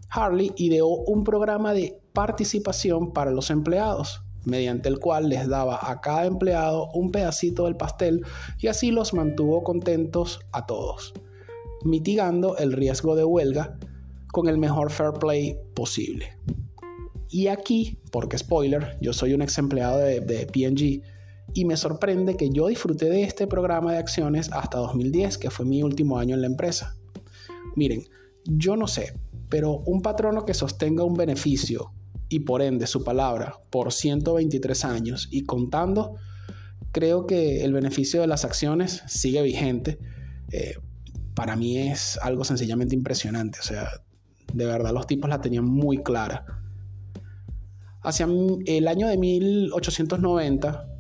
Harley 0.10 0.52
ideó 0.58 0.88
un 0.88 1.24
programa 1.24 1.74
de 1.74 2.00
participación 2.14 3.14
para 3.14 3.32
los 3.32 3.50
empleados, 3.50 4.22
mediante 4.46 4.90
el 4.90 5.00
cual 5.00 5.30
les 5.30 5.48
daba 5.48 5.80
a 5.82 6.02
cada 6.02 6.26
empleado 6.26 6.90
un 6.94 7.12
pedacito 7.12 7.66
del 7.66 7.78
pastel 7.78 8.26
y 8.60 8.68
así 8.68 8.92
los 8.92 9.14
mantuvo 9.14 9.64
contentos 9.64 10.40
a 10.52 10.66
todos, 10.66 11.14
mitigando 11.84 12.58
el 12.58 12.74
riesgo 12.74 13.16
de 13.16 13.24
huelga 13.24 13.78
con 14.32 14.48
el 14.48 14.58
mejor 14.58 14.92
fair 14.92 15.14
play 15.14 15.58
posible. 15.74 16.38
Y 17.30 17.48
aquí, 17.48 17.98
porque 18.12 18.38
spoiler, 18.38 18.98
yo 19.00 19.14
soy 19.14 19.34
un 19.34 19.42
ex 19.42 19.58
empleado 19.58 20.00
de, 20.00 20.20
de 20.20 20.46
PG, 20.48 21.02
y 21.54 21.66
me 21.66 21.78
sorprende 21.78 22.38
que 22.38 22.50
yo 22.50 22.68
disfruté 22.68 23.10
de 23.10 23.24
este 23.24 23.48
programa 23.48 23.94
de 23.94 23.98
acciones 23.98 24.52
hasta 24.52 24.78
2010, 24.78 25.38
que 25.38 25.50
fue 25.50 25.66
mi 25.66 25.84
último 25.84 26.18
año 26.18 26.36
en 26.36 26.42
la 26.42 26.48
empresa. 26.48 26.96
Miren, 27.76 28.04
yo 28.46 28.76
no 28.76 28.88
sé, 28.88 29.14
pero 29.50 29.80
un 29.86 30.02
patrono 30.02 30.46
que 30.46 30.54
sostenga 30.54 31.04
un 31.04 31.16
beneficio 31.16 31.94
y 32.30 32.40
por 32.40 32.62
ende 32.62 32.88
su 32.88 33.04
palabra 33.04 33.60
por 33.70 33.92
123 33.92 34.86
años 34.86 35.28
y 35.32 35.44
contando, 35.44 36.16
creo 36.92 37.28
que 37.28 37.64
el 37.64 37.74
beneficio 37.74 38.22
de 38.22 38.28
las 38.28 38.46
acciones 38.46 39.04
sigue 39.08 39.42
vigente. 39.42 40.00
Eh, 40.52 40.76
para 41.36 41.56
mí 41.56 41.78
es 41.78 42.18
algo 42.22 42.44
sencillamente 42.44 42.96
impresionante. 42.96 43.60
O 43.60 43.64
sea, 43.64 43.90
de 44.54 44.66
verdad 44.66 44.94
los 44.94 45.08
tipos 45.08 45.30
la 45.30 45.42
tenían 45.42 45.66
muy 45.66 45.98
clara. 46.04 46.46
Hacia 48.04 48.28
el 48.66 48.88
año 48.88 49.08
de 49.08 49.18
1890, 49.18 50.91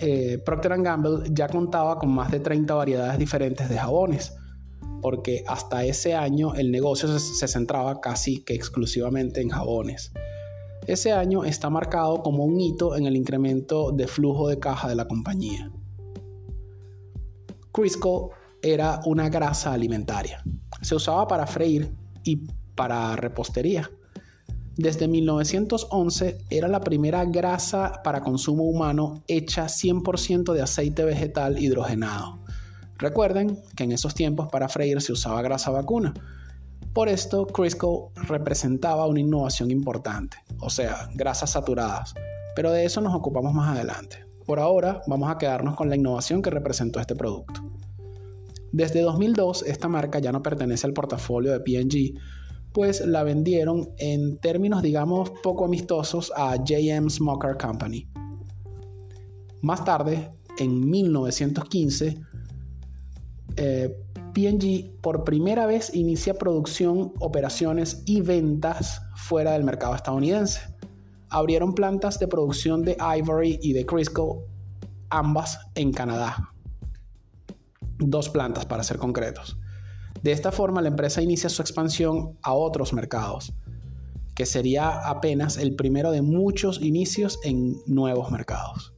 eh, 0.00 0.38
Procter 0.44 0.80
Gamble 0.80 1.28
ya 1.32 1.48
contaba 1.48 1.98
con 1.98 2.10
más 2.10 2.30
de 2.30 2.40
30 2.40 2.74
variedades 2.74 3.18
diferentes 3.18 3.68
de 3.68 3.78
jabones, 3.78 4.34
porque 5.02 5.44
hasta 5.46 5.84
ese 5.84 6.14
año 6.14 6.54
el 6.54 6.70
negocio 6.70 7.08
se, 7.18 7.48
centraba 7.48 8.00
casi 8.00 8.42
que 8.44 8.54
exclusivamente 8.54 9.40
en 9.40 9.48
jabones. 9.48 10.12
Ese 10.86 11.12
año 11.12 11.44
está 11.44 11.68
marcado 11.68 12.22
como 12.22 12.44
un 12.44 12.60
hito 12.60 12.96
en 12.96 13.06
el 13.06 13.16
incremento 13.16 13.92
de 13.92 14.06
flujo 14.06 14.48
de 14.48 14.58
caja 14.58 14.88
de 14.88 14.94
la 14.94 15.06
compañía. 15.06 15.70
Crisco 17.72 18.30
era 18.62 19.00
una 19.04 19.28
grasa 19.28 19.72
alimentaria. 19.72 20.42
Se 20.80 20.94
usaba 20.94 21.28
para 21.28 21.46
freír 21.46 21.92
y 22.24 22.46
para 22.74 23.14
repostería 23.16 23.90
desde 24.78 25.08
1911 25.08 26.38
era 26.50 26.68
la 26.68 26.78
primera 26.78 27.24
grasa 27.24 28.00
para 28.04 28.20
consumo 28.20 28.62
humano 28.62 29.24
hecha 29.26 29.64
100% 29.64 30.52
de 30.52 30.62
aceite 30.62 31.04
vegetal 31.04 31.60
hidrogenado. 31.60 32.38
Recuerden 32.96 33.60
que 33.74 33.84
en 33.84 33.92
esos 33.92 34.14
tiempos 34.14 34.48
para 34.52 34.68
freír 34.68 35.02
se 35.02 35.12
usaba 35.12 35.42
grasa 35.42 35.72
vacuna. 35.72 36.14
Por 36.92 37.08
esto, 37.08 37.46
Crisco 37.48 38.12
representaba 38.14 39.06
una 39.06 39.18
innovación 39.18 39.72
importante, 39.72 40.36
o 40.60 40.70
sea, 40.70 41.08
grasas 41.12 41.50
saturadas, 41.50 42.14
pero 42.54 42.70
de 42.70 42.84
eso 42.84 43.00
nos 43.00 43.14
ocupamos 43.14 43.52
más 43.52 43.76
adelante. 43.76 44.26
Por 44.46 44.60
ahora, 44.60 45.02
vamos 45.08 45.28
a 45.28 45.38
quedarnos 45.38 45.74
con 45.74 45.88
la 45.88 45.96
innovación 45.96 46.40
que 46.40 46.50
representó 46.50 47.00
este 47.00 47.16
producto. 47.16 47.68
Desde 48.70 49.00
2002, 49.00 49.64
esta 49.64 49.88
marca 49.88 50.20
ya 50.20 50.30
no 50.30 50.40
pertenece 50.40 50.86
al 50.86 50.92
portafolio 50.92 51.50
de 51.50 51.60
P&G, 51.60 52.14
la 53.06 53.24
vendieron 53.24 53.90
en 53.98 54.38
términos, 54.38 54.82
digamos, 54.82 55.30
poco 55.42 55.64
amistosos 55.64 56.32
a 56.36 56.54
JM 56.56 57.10
Smoker 57.10 57.56
Company. 57.58 58.08
Más 59.62 59.84
tarde, 59.84 60.30
en 60.58 60.88
1915, 60.88 62.20
eh, 63.56 63.96
P&G 64.32 64.92
por 65.00 65.24
primera 65.24 65.66
vez 65.66 65.92
inicia 65.92 66.34
producción, 66.34 67.12
operaciones 67.18 68.04
y 68.06 68.20
ventas 68.20 69.02
fuera 69.16 69.52
del 69.52 69.64
mercado 69.64 69.96
estadounidense. 69.96 70.60
Abrieron 71.30 71.74
plantas 71.74 72.20
de 72.20 72.28
producción 72.28 72.84
de 72.84 72.96
Ivory 73.18 73.58
y 73.60 73.72
de 73.72 73.84
Crisco, 73.84 74.44
ambas 75.10 75.58
en 75.74 75.92
Canadá. 75.92 76.52
Dos 77.98 78.28
plantas 78.28 78.64
para 78.66 78.84
ser 78.84 78.98
concretos. 78.98 79.58
De 80.22 80.32
esta 80.32 80.52
forma, 80.52 80.82
la 80.82 80.88
empresa 80.88 81.22
inicia 81.22 81.48
su 81.48 81.62
expansión 81.62 82.38
a 82.42 82.52
otros 82.52 82.92
mercados, 82.92 83.54
que 84.34 84.46
sería 84.46 85.08
apenas 85.08 85.56
el 85.56 85.74
primero 85.76 86.10
de 86.10 86.22
muchos 86.22 86.80
inicios 86.80 87.38
en 87.44 87.76
nuevos 87.86 88.30
mercados. 88.30 88.94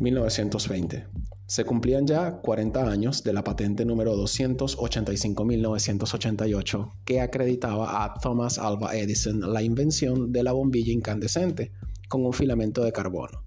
1920. 0.00 1.19
Se 1.50 1.64
cumplían 1.64 2.06
ya 2.06 2.36
40 2.36 2.88
años 2.88 3.24
de 3.24 3.32
la 3.32 3.42
patente 3.42 3.84
número 3.84 4.14
285.988 4.14 6.92
que 7.04 7.20
acreditaba 7.20 8.04
a 8.04 8.14
Thomas 8.14 8.56
Alva 8.56 8.96
Edison 8.96 9.52
la 9.52 9.60
invención 9.60 10.30
de 10.30 10.44
la 10.44 10.52
bombilla 10.52 10.92
incandescente 10.92 11.72
con 12.08 12.24
un 12.24 12.32
filamento 12.32 12.84
de 12.84 12.92
carbono, 12.92 13.42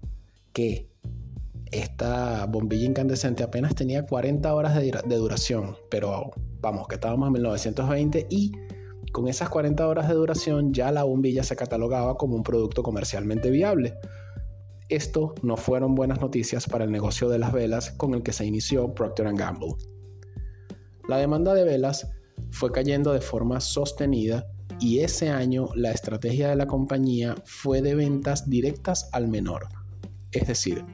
que 0.52 0.90
esta 1.72 2.44
bombilla 2.44 2.84
incandescente 2.84 3.42
apenas 3.42 3.74
tenía 3.74 4.04
40 4.04 4.54
horas 4.54 4.74
de, 4.74 4.92
de 5.06 5.16
duración, 5.16 5.74
pero 5.90 6.30
vamos, 6.60 6.86
que 6.88 6.96
estábamos 6.96 7.28
en 7.28 7.32
1920 7.32 8.26
y 8.28 8.52
con 9.12 9.28
esas 9.28 9.48
40 9.48 9.88
horas 9.88 10.08
de 10.08 10.14
duración 10.14 10.74
ya 10.74 10.92
la 10.92 11.04
bombilla 11.04 11.42
se 11.42 11.56
catalogaba 11.56 12.18
como 12.18 12.36
un 12.36 12.42
producto 12.42 12.82
comercialmente 12.82 13.50
viable 13.50 13.94
esto 14.88 15.34
no 15.42 15.56
fueron 15.56 15.94
buenas 15.94 16.20
noticias 16.20 16.66
para 16.66 16.84
el 16.84 16.92
negocio 16.92 17.28
de 17.28 17.38
las 17.38 17.52
velas 17.52 17.92
con 17.92 18.14
el 18.14 18.22
que 18.22 18.32
se 18.32 18.44
inició 18.44 18.94
Procter⁇ 18.94 19.26
Gamble. 19.36 19.74
La 21.08 21.16
demanda 21.16 21.54
de 21.54 21.64
velas 21.64 22.10
fue 22.50 22.70
cayendo 22.70 23.12
de 23.12 23.20
forma 23.20 23.60
sostenida 23.60 24.46
y 24.80 25.00
ese 25.00 25.30
año 25.30 25.68
la 25.74 25.90
estrategia 25.90 26.48
de 26.48 26.56
la 26.56 26.66
compañía 26.66 27.34
fue 27.44 27.80
de 27.80 27.94
ventas 27.94 28.48
directas 28.50 29.08
al 29.12 29.28
menor, 29.28 29.68
es 30.32 30.46
decir, 30.46 30.84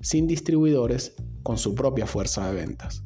sin 0.00 0.26
distribuidores 0.26 1.14
con 1.42 1.56
su 1.58 1.74
propia 1.74 2.06
fuerza 2.06 2.48
de 2.48 2.54
ventas. 2.54 3.04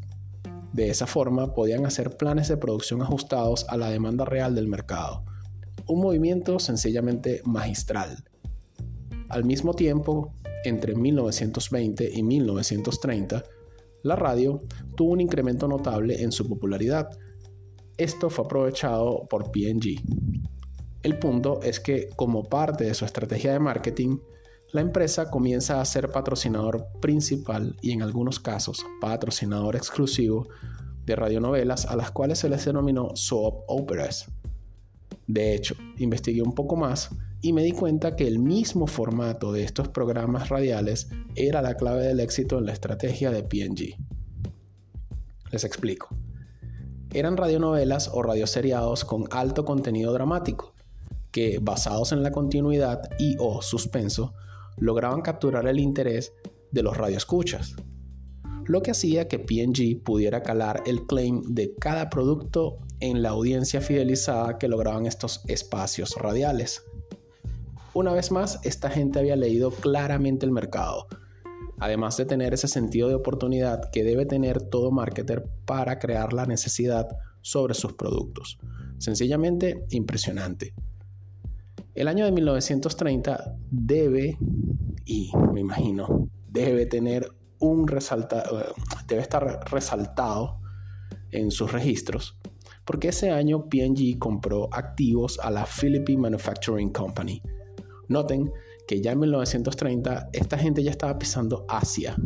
De 0.73 0.89
esa 0.89 1.07
forma 1.07 1.55
podían 1.55 1.85
hacer 1.85 2.17
planes 2.17 2.49
de 2.49 2.57
producción 2.57 3.03
ajustados 3.03 3.67
a 3.69 3.77
la 3.77 3.91
demanda 3.91 4.25
real 4.25 4.55
del 4.55 4.69
mercado, 4.69 5.25
un 5.87 6.01
movimiento 6.01 6.59
sencillamente 6.59 7.43
magistral 7.45 8.25
al 9.33 9.45
mismo 9.45 9.75
tiempo, 9.75 10.35
entre 10.65 10.95
1920 10.95 12.11
y 12.13 12.23
1930, 12.23 13.43
la 14.03 14.15
radio 14.15 14.63
tuvo 14.95 15.13
un 15.13 15.21
incremento 15.21 15.67
notable 15.67 16.23
en 16.23 16.33
su 16.33 16.47
popularidad. 16.47 17.09
Esto 17.97 18.29
fue 18.29 18.45
aprovechado 18.45 19.27
por 19.29 19.51
PG. 19.51 20.03
El 21.03 21.19
punto 21.19 21.61
es 21.63 21.81
que 21.81 22.11
como 22.15 22.45
parte 22.45 22.85
de 22.85 22.95
su 22.95 23.05
estrategia 23.05 23.53
de 23.53 23.59
marketing, 23.59 24.19
la 24.73 24.83
empresa 24.83 25.31
comienza 25.31 25.81
a 25.81 25.85
ser 25.85 26.11
patrocinador 26.11 26.87
principal 27.01 27.77
y 27.81 27.93
en 27.93 28.03
algunos 28.03 28.39
casos 28.39 28.85
patrocinador 29.01 29.77
exclusivo 29.77 30.49
de 31.05 31.17
radionovelas 31.17 31.87
a 31.87 31.97
las 31.97 32.11
cuales 32.11 32.39
se 32.39 32.49
les 32.49 32.65
denominó 32.65 33.17
soap 33.17 33.65
operas. 33.67 34.31
De 35.27 35.55
hecho, 35.55 35.75
investigué 35.99 36.43
un 36.43 36.55
poco 36.55 36.77
más 36.77 37.11
y 37.41 37.53
me 37.53 37.63
di 37.63 37.73
cuenta 37.73 38.17
que 38.17 38.27
el 38.27 38.39
mismo 38.39 38.87
formato 38.87 39.53
de 39.53 39.65
estos 39.65 39.89
programas 39.89 40.49
radiales 40.49 41.11
era 41.35 41.63
la 41.63 41.75
clave 41.75 42.07
del 42.07 42.21
éxito 42.21 42.59
en 42.59 42.67
la 42.67 42.73
estrategia 42.73 43.31
de 43.31 43.43
PG. 43.43 43.97
Les 45.51 45.65
explico. 45.65 46.09
Eran 47.13 47.37
radionovelas 47.37 48.11
o 48.13 48.23
radioseriados 48.23 49.05
con 49.05 49.25
alto 49.31 49.65
contenido 49.65 50.13
dramático, 50.13 50.75
que, 51.31 51.59
basados 51.61 52.13
en 52.13 52.23
la 52.23 52.31
continuidad 52.31 53.03
y 53.19 53.37
o 53.39 53.61
suspenso, 53.61 54.35
lograban 54.79 55.21
capturar 55.21 55.67
el 55.67 55.79
interés 55.79 56.33
de 56.71 56.83
los 56.83 56.97
radioescuchas, 56.97 57.77
lo 58.67 58.83
que 58.83 58.93
hacía 58.93 59.29
que 59.29 59.39
PG 59.39 60.03
pudiera 60.03 60.43
calar 60.43 60.83
el 60.87 61.07
claim 61.07 61.43
de 61.43 61.75
cada 61.75 62.11
producto 62.11 62.79
en 63.01 63.23
la 63.23 63.31
audiencia 63.31 63.81
fidelizada 63.81 64.59
que 64.59 64.69
lograban 64.69 65.07
estos 65.07 65.43
espacios 65.49 66.15
radiales. 66.17 66.85
Una 67.95 68.13
vez 68.13 68.31
más, 68.31 68.61
esta 68.65 68.89
gente 68.91 69.19
había 69.19 69.37
leído 69.37 69.71
claramente 69.71 70.47
el 70.47 70.53
mercado, 70.53 71.07
además 71.79 72.17
de 72.17 72.25
tener 72.25 72.55
ese 72.55 72.69
sentido 72.69 73.09
de 73.09 73.17
oportunidad 73.17 73.91
que 73.91 74.05
debe 74.05 74.25
tener 74.25 74.63
todo 74.63 74.91
marketer 74.91 75.45
para 75.67 75.99
crear 75.99 76.33
la 76.33 76.47
necesidad 76.47 77.09
sobre 77.43 77.75
sus 77.75 77.93
productos. 77.95 78.59
Sencillamente 78.99 79.85
impresionante. 79.91 80.75
El 81.95 82.09
año 82.09 82.25
de 82.25 82.33
1930 82.33 83.57
debe, 83.71 84.39
y 85.05 85.31
me 85.53 85.61
imagino, 85.61 86.31
debe 86.49 86.87
tener 86.87 87.29
un 87.63 87.89
resaltado, 87.89 88.75
debe 89.07 89.23
estar 89.23 89.65
resaltado 89.71 90.61
en 91.31 91.51
sus 91.51 91.73
registros, 91.73 92.37
porque 92.85 93.09
ese 93.09 93.31
año 93.31 93.69
P&G 93.71 94.19
compró 94.19 94.69
activos 94.73 95.39
a 95.43 95.51
la 95.51 95.65
Philippine 95.65 96.21
Manufacturing 96.21 96.91
Company, 96.91 97.41
Noten 98.09 98.53
que 98.87 99.01
ya 99.01 99.13
en 99.13 99.21
1930 99.21 100.31
esta 100.33 100.59
gente 100.59 100.83
ya 100.83 100.91
estaba 100.91 101.19
pisando 101.19 101.65
Asia. 101.69 102.17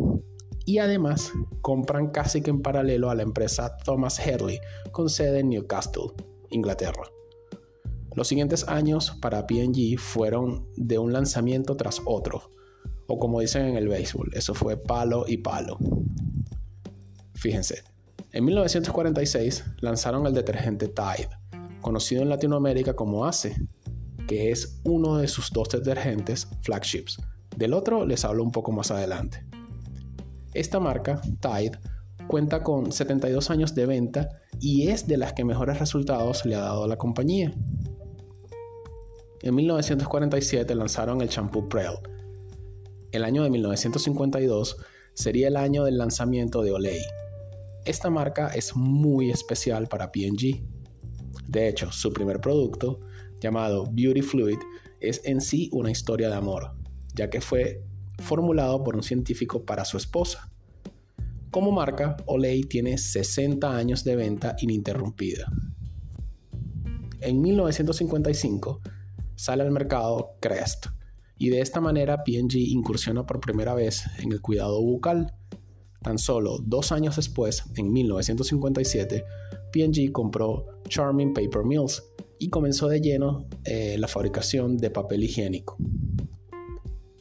Y 0.65 0.79
además 0.79 1.33
compran 1.63 2.09
casi 2.09 2.41
que 2.41 2.51
en 2.51 2.61
paralelo 2.61 3.11
a 3.11 3.15
la 3.15 3.23
empresa 3.23 3.77
Thomas 3.85 4.19
Headley 4.19 4.59
con 4.91 5.09
sede 5.09 5.41
en 5.41 5.51
Newcastle, 5.51 6.11
Inglaterra. 6.51 7.05
Los 8.17 8.29
siguientes 8.29 8.67
años 8.67 9.17
para 9.21 9.47
P&G 9.47 9.99
fueron 9.99 10.67
de 10.77 10.99
un 10.99 11.13
lanzamiento 11.13 11.77
tras 11.77 12.03
otro, 12.05 12.51
o 13.07 13.19
como 13.19 13.41
dicen 13.41 13.67
en 13.67 13.77
el 13.77 13.89
béisbol, 13.89 14.31
eso 14.35 14.55
fue 14.55 14.77
palo 14.77 15.25
y 15.27 15.39
palo. 15.39 15.79
Fíjense, 17.35 17.83
en 18.33 18.45
1946 18.45 19.65
lanzaron 19.81 20.27
el 20.27 20.35
detergente 20.35 20.89
Tide, 20.89 21.31
conocido 21.81 22.23
en 22.23 22.29
Latinoamérica 22.29 22.95
como 22.95 23.25
ACE, 23.25 23.57
que 24.27 24.51
es 24.51 24.81
uno 24.85 25.19
de 25.19 25.29
sus 25.29 25.51
dos 25.53 25.69
detergentes 25.69 26.49
flagships. 26.63 27.19
Del 27.57 27.73
otro 27.73 28.05
les 28.05 28.25
hablo 28.25 28.43
un 28.43 28.53
poco 28.53 28.73
más 28.73 28.91
adelante. 28.91 29.45
Esta 30.53 30.81
marca, 30.81 31.21
Tide, 31.41 31.79
cuenta 32.27 32.63
con 32.63 32.93
72 32.93 33.51
años 33.51 33.75
de 33.75 33.87
venta 33.87 34.29
y 34.61 34.89
es 34.89 35.07
de 35.07 35.17
las 35.17 35.33
que 35.33 35.45
mejores 35.45 35.79
resultados 35.79 36.45
le 36.45 36.55
ha 36.57 36.61
dado 36.61 36.85
a 36.85 36.89
la 36.89 36.97
compañía. 36.97 37.53
En 39.43 39.55
1947 39.55 40.75
lanzaron 40.75 41.21
el 41.21 41.29
shampoo 41.29 41.69
Prel. 41.69 41.95
El 43.17 43.25
año 43.25 43.45
de 43.45 43.49
1952 43.49 44.77
sería 45.15 45.49
el 45.49 45.57
año 45.57 45.85
del 45.85 45.97
lanzamiento 45.97 46.63
de 46.63 46.73
Olay. 46.73 47.01
Esta 47.87 48.11
marca 48.11 48.49
es 48.49 48.77
muy 48.77 49.31
especial 49.31 49.87
para 49.87 50.13
P&G. 50.13 50.63
De 51.49 51.67
hecho, 51.67 51.91
su 51.91 52.13
primer 52.13 52.43
producto 52.43 53.01
llamado 53.41 53.89
Beauty 53.91 54.21
Fluid 54.21 54.59
es 55.01 55.23
en 55.25 55.41
sí 55.41 55.71
una 55.73 55.91
historia 55.91 56.29
de 56.29 56.35
amor, 56.35 56.73
ya 57.15 57.31
que 57.31 57.41
fue 57.41 57.83
formulado 58.19 58.85
por 58.85 58.97
un 58.97 59.03
científico 59.03 59.65
para 59.65 59.87
su 59.87 59.97
esposa. 59.97 60.51
Como 61.51 61.73
marca, 61.73 62.19
Olay 62.27 62.65
tiene 62.65 62.99
60 62.99 63.75
años 63.75 64.05
de 64.05 64.17
venta 64.17 64.57
ininterrumpida. 64.61 65.51
En 67.23 67.41
1955 67.41 68.83
sale 69.37 69.63
al 69.63 69.71
mercado 69.71 70.37
Crest 70.39 70.89
y 71.39 71.51
de 71.51 71.61
esta 71.61 71.81
manera 71.81 72.25
P&G 72.25 72.57
incursiona 72.57 73.27
por 73.27 73.41
primera 73.41 73.75
vez 73.75 74.05
en 74.19 74.33
el 74.33 74.41
cuidado 74.41 74.81
bucal. 74.81 75.35
Tan 76.03 76.19
solo 76.19 76.59
dos 76.63 76.93
años 76.93 77.17
después, 77.17 77.65
en 77.77 77.93
1957, 77.93 79.25
P&G 79.73 80.13
compró 80.13 80.67
Charming 80.89 81.35
Paper 81.35 81.65
Mills, 81.65 82.03
y 82.39 82.49
comenzó 82.49 82.89
de 82.89 83.01
lleno 83.01 83.47
eh, 83.65 83.97
la 83.99 84.09
fabricación 84.09 84.77
de 84.77 84.91
papel 84.91 85.25
higiénico. 85.25 85.77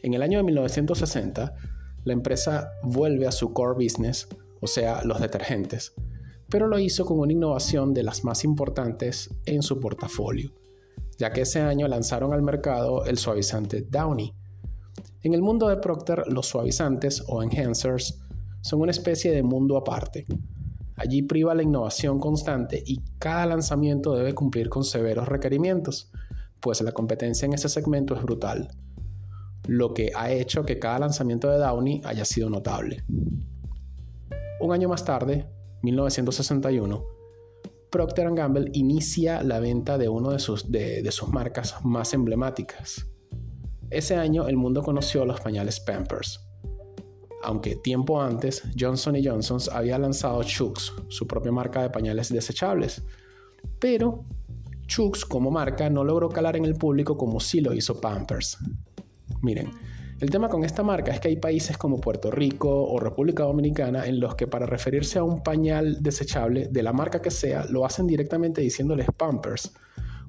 En 0.02 0.14
el 0.14 0.22
año 0.22 0.38
de 0.40 0.44
1960, 0.44 1.56
la 2.04 2.14
empresa 2.14 2.72
vuelve 2.84 3.28
a 3.28 3.32
su 3.32 3.54
core 3.54 3.84
business, 3.84 4.28
o 4.62 4.68
sea, 4.68 5.04
los 5.04 5.20
detergentes, 5.20 5.94
pero 6.50 6.68
lo 6.68 6.78
hizo 6.80 7.06
con 7.06 7.20
una 7.20 7.34
innovación 7.34 7.94
de 7.94 8.04
las 8.04 8.24
más 8.24 8.44
importantes 8.44 9.30
en 9.46 9.64
su 9.64 9.80
portafolio, 9.80 10.54
ya 11.18 11.32
que 11.32 11.42
ese 11.42 11.62
año 11.62 11.88
lanzaron 11.88 12.34
al 12.34 12.42
mercado 12.42 13.06
el 13.06 13.18
suavizante 13.18 13.86
Downy. 13.90 14.34
En 15.22 15.34
el 15.34 15.42
mundo 15.42 15.68
de 15.68 15.78
Procter, 15.78 16.24
los 16.28 16.48
suavizantes 16.48 17.24
o 17.28 17.42
enhancers 17.42 18.20
son 18.62 18.82
una 18.82 18.92
especie 18.92 19.32
de 19.32 19.44
mundo 19.44 19.78
aparte, 19.78 20.26
Allí 20.98 21.24
priva 21.24 21.54
la 21.54 21.64
innovación 21.64 22.20
constante 22.20 22.82
y 22.86 23.02
cada 23.20 23.46
lanzamiento 23.46 24.16
debe 24.16 24.34
cumplir 24.34 24.70
con 24.70 24.86
severos 24.86 25.28
requerimientos, 25.28 26.10
pues 26.62 26.82
la 26.82 26.94
competencia 26.94 27.46
en 27.46 27.54
ese 27.54 27.68
segmento 27.68 28.16
es 28.16 28.24
brutal, 28.24 28.70
lo 29.68 29.94
que 29.94 30.12
ha 30.16 30.32
hecho 30.32 30.64
que 30.64 30.80
cada 30.80 31.00
lanzamiento 31.00 31.50
de 31.50 31.58
Downey 31.58 32.02
haya 32.06 32.24
sido 32.24 32.50
notable. 32.50 33.04
Un 34.62 34.72
año 34.72 34.88
más 34.88 35.04
tarde, 35.04 35.50
1961, 35.82 37.04
Procter 37.96 38.30
Gamble 38.34 38.70
inicia 38.74 39.42
la 39.42 39.62
venta 39.62 39.98
de 39.98 40.10
una 40.10 40.34
de 40.34 40.40
sus, 40.40 40.70
de 40.70 41.10
sus 41.14 41.30
marcas 41.30 41.76
más 41.86 42.14
emblemáticas. 42.14 43.08
Ese 43.90 44.18
año 44.18 44.50
el 44.50 44.58
mundo 44.58 44.84
conoció 44.84 45.24
los 45.24 45.40
pañales 45.40 45.80
Pampers, 45.80 46.46
aunque 47.42 47.78
tiempo 47.78 48.22
antes 48.22 48.64
Johnson 48.78 49.16
Johnson 49.24 49.60
había 49.72 49.98
lanzado 49.98 50.44
Chucks, 50.44 50.92
su 51.08 51.26
propia 51.26 51.54
marca 51.54 51.84
de 51.84 51.90
pañales 51.90 52.34
desechables. 52.34 53.02
Pero 53.80 54.26
Chucks 54.88 55.24
como 55.24 55.50
marca 55.50 55.90
no 55.90 56.04
logró 56.04 56.28
calar 56.28 56.58
en 56.58 56.66
el 56.66 56.76
público 56.76 57.16
como 57.16 57.40
sí 57.40 57.62
lo 57.62 57.74
hizo 57.74 58.02
Pampers. 58.02 58.58
Miren, 59.42 59.72
el 60.20 60.30
tema 60.30 60.48
con 60.48 60.64
esta 60.64 60.82
marca 60.82 61.12
es 61.12 61.20
que 61.20 61.28
hay 61.28 61.36
países 61.36 61.78
como 61.78 62.00
Puerto 62.00 62.32
Rico 62.32 62.70
o 62.70 63.00
República 63.00 63.44
Dominicana 63.44 64.06
en 64.06 64.20
los 64.20 64.36
que 64.36 64.48
para 64.48 64.66
referirse 64.66 65.20
a 65.20 65.24
un 65.24 65.44
pañal 65.44 66.02
desechable 66.02 66.68
de 66.68 66.84
la 66.84 66.94
marca 66.94 67.22
que 67.22 67.32
sea, 67.32 67.66
lo 67.66 67.86
hacen 67.86 68.08
directamente 68.08 68.62
diciéndoles 68.62 69.08
Pampers. 69.18 69.74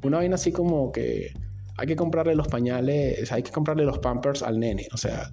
Una 0.02 0.18
vaina 0.18 0.34
así 0.34 0.50
como 0.50 0.90
que 0.90 1.32
hay 1.76 1.86
que 1.86 1.96
comprarle 1.96 2.34
los 2.34 2.48
pañales, 2.48 3.30
hay 3.30 3.42
que 3.42 3.52
comprarle 3.52 3.84
los 3.84 3.98
Pampers 3.98 4.42
al 4.42 4.58
nene. 4.58 4.88
O 4.92 4.96
sea, 4.96 5.30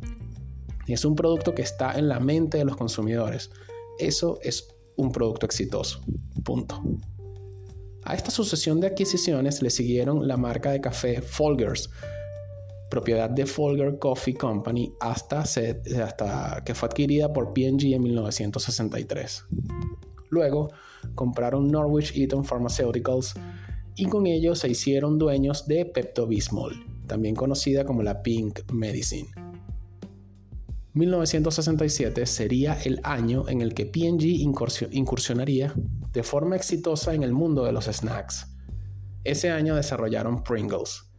es 0.87 1.03
un 1.03 1.15
producto 1.15 1.55
que 1.55 1.63
está 1.63 1.97
en 1.97 2.07
la 2.07 2.19
mente 2.19 2.59
de 2.59 2.65
los 2.65 2.75
consumidores. 2.75 3.49
Eso 3.97 4.39
es 4.43 4.67
un 4.97 5.11
producto 5.11 5.45
exitoso. 5.45 6.01
Punto. 6.43 6.81
A 8.03 8.13
esta 8.13 8.31
sucesión 8.31 8.81
de 8.81 8.87
adquisiciones 8.87 9.61
le 9.61 9.69
siguieron 9.69 10.27
la 10.27 10.37
marca 10.37 10.71
de 10.71 10.81
café 10.81 11.21
Folgers, 11.21 11.89
propiedad 12.93 13.27
de 13.27 13.47
Folger 13.47 13.97
Coffee 13.97 14.35
Company 14.35 14.93
hasta, 14.99 15.43
que 16.63 16.75
fue 16.75 16.87
adquirida 16.87 17.33
por 17.33 17.51
P&G 17.51 17.95
en 17.95 18.03
1963. 18.03 19.45
Luego 20.29 20.69
compraron 21.15 21.71
Norwich 21.71 22.15
Eaton 22.15 22.45
Pharmaceuticals 22.45 23.33
y 23.95 24.05
con 24.05 24.27
ello 24.27 24.53
se 24.53 24.69
hicieron 24.69 25.17
dueños 25.17 25.67
de 25.67 25.87
Pepto-Bismol, 25.87 26.85
también 27.07 27.33
conocida 27.33 27.83
como 27.83 28.03
la 28.03 28.21
Pink 28.21 28.59
Medicine. 28.71 29.27
1967 30.93 32.27
sería 32.27 32.77
el 32.85 32.99
año 33.03 33.49
en 33.49 33.61
el 33.61 33.73
que 33.73 33.91
P&G 33.91 34.87
incursionaría 34.91 35.73
de 36.11 36.21
forma 36.21 36.55
exitosa 36.55 37.15
en 37.15 37.23
el 37.23 37.33
mundo 37.33 37.65
de 37.65 37.71
los 37.71 37.85
snacks. 37.85 38.55
Ese 39.23 39.49
año 39.49 39.73
desarrollaron 39.75 40.43
Pringles, 40.43 41.11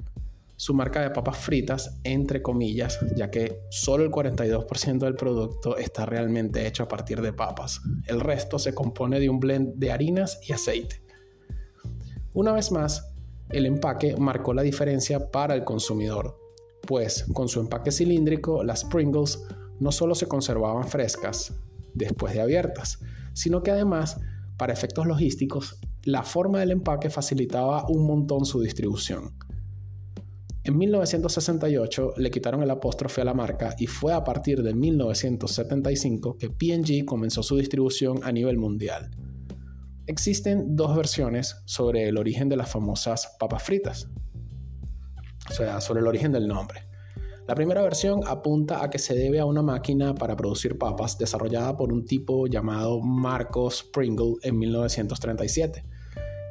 su 0.56 0.74
marca 0.74 1.00
de 1.00 1.10
papas 1.10 1.38
fritas, 1.38 2.00
entre 2.04 2.42
comillas, 2.42 2.98
ya 3.16 3.30
que 3.30 3.60
solo 3.70 4.04
el 4.04 4.10
42% 4.10 4.98
del 4.98 5.16
producto 5.16 5.76
está 5.76 6.06
realmente 6.06 6.66
hecho 6.66 6.84
a 6.84 6.88
partir 6.88 7.20
de 7.20 7.32
papas. 7.32 7.80
El 8.06 8.20
resto 8.20 8.58
se 8.58 8.74
compone 8.74 9.18
de 9.18 9.28
un 9.28 9.40
blend 9.40 9.74
de 9.76 9.90
harinas 9.90 10.40
y 10.46 10.52
aceite. 10.52 11.02
Una 12.32 12.52
vez 12.52 12.70
más, 12.70 13.12
el 13.50 13.66
empaque 13.66 14.16
marcó 14.16 14.54
la 14.54 14.62
diferencia 14.62 15.30
para 15.30 15.54
el 15.54 15.64
consumidor, 15.64 16.36
pues 16.86 17.24
con 17.32 17.48
su 17.48 17.60
empaque 17.60 17.92
cilíndrico, 17.92 18.64
las 18.64 18.84
Pringles 18.84 19.42
no 19.80 19.92
solo 19.92 20.14
se 20.14 20.26
conservaban 20.26 20.88
frescas 20.88 21.52
después 21.94 22.34
de 22.34 22.40
abiertas, 22.40 23.00
sino 23.32 23.62
que 23.62 23.70
además, 23.70 24.20
para 24.56 24.72
efectos 24.72 25.06
logísticos, 25.06 25.78
la 26.04 26.22
forma 26.22 26.60
del 26.60 26.70
empaque 26.70 27.10
facilitaba 27.10 27.86
un 27.88 28.06
montón 28.06 28.44
su 28.44 28.60
distribución. 28.60 29.36
En 30.64 30.78
1968 30.78 32.14
le 32.16 32.30
quitaron 32.30 32.62
el 32.62 32.70
apóstrofe 32.70 33.20
a 33.20 33.24
la 33.24 33.34
marca 33.34 33.74
y 33.78 33.86
fue 33.86 34.14
a 34.14 34.24
partir 34.24 34.62
de 34.62 34.72
1975 34.72 36.38
que 36.38 36.48
P&G 36.48 37.04
comenzó 37.04 37.42
su 37.42 37.58
distribución 37.58 38.20
a 38.22 38.32
nivel 38.32 38.56
mundial. 38.56 39.10
Existen 40.06 40.74
dos 40.74 40.96
versiones 40.96 41.62
sobre 41.66 42.08
el 42.08 42.16
origen 42.16 42.48
de 42.48 42.56
las 42.56 42.70
famosas 42.70 43.36
papas 43.38 43.62
fritas, 43.62 44.08
o 45.50 45.52
sea, 45.52 45.82
sobre 45.82 46.00
el 46.00 46.06
origen 46.06 46.32
del 46.32 46.48
nombre. 46.48 46.80
La 47.46 47.54
primera 47.54 47.82
versión 47.82 48.22
apunta 48.26 48.82
a 48.82 48.88
que 48.88 48.98
se 48.98 49.14
debe 49.14 49.40
a 49.40 49.44
una 49.44 49.60
máquina 49.60 50.14
para 50.14 50.34
producir 50.34 50.78
papas 50.78 51.18
desarrollada 51.18 51.76
por 51.76 51.92
un 51.92 52.06
tipo 52.06 52.46
llamado 52.46 53.02
Marcos 53.02 53.84
Pringle 53.92 54.36
en 54.42 54.58
1937, 54.58 55.84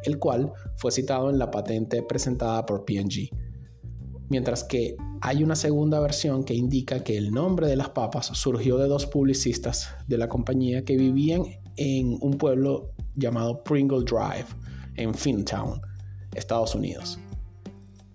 el 0.04 0.20
cual 0.20 0.54
fue 0.76 0.92
citado 0.92 1.32
en 1.32 1.40
la 1.40 1.50
patente 1.50 2.04
presentada 2.04 2.64
por 2.64 2.86
P&G. 2.86 3.32
Mientras 4.30 4.64
que 4.64 4.96
hay 5.22 5.44
una 5.44 5.56
segunda 5.56 6.00
versión 6.00 6.44
que 6.44 6.54
indica 6.54 7.04
que 7.04 7.18
el 7.18 7.32
nombre 7.32 7.68
de 7.68 7.76
las 7.76 7.90
papas 7.90 8.28
surgió 8.28 8.78
de 8.78 8.88
dos 8.88 9.06
publicistas 9.06 9.90
de 10.08 10.18
la 10.18 10.30
compañía 10.30 10.86
que 10.86 10.98
vivían 10.98 11.44
en 11.76 12.18
un 12.22 12.38
pueblo 12.38 12.92
llamado 13.16 13.64
Pringle 13.64 14.04
Drive 14.06 14.48
en 14.96 15.14
Fintown, 15.14 15.82
Estados 16.34 16.76
Unidos. 16.76 17.20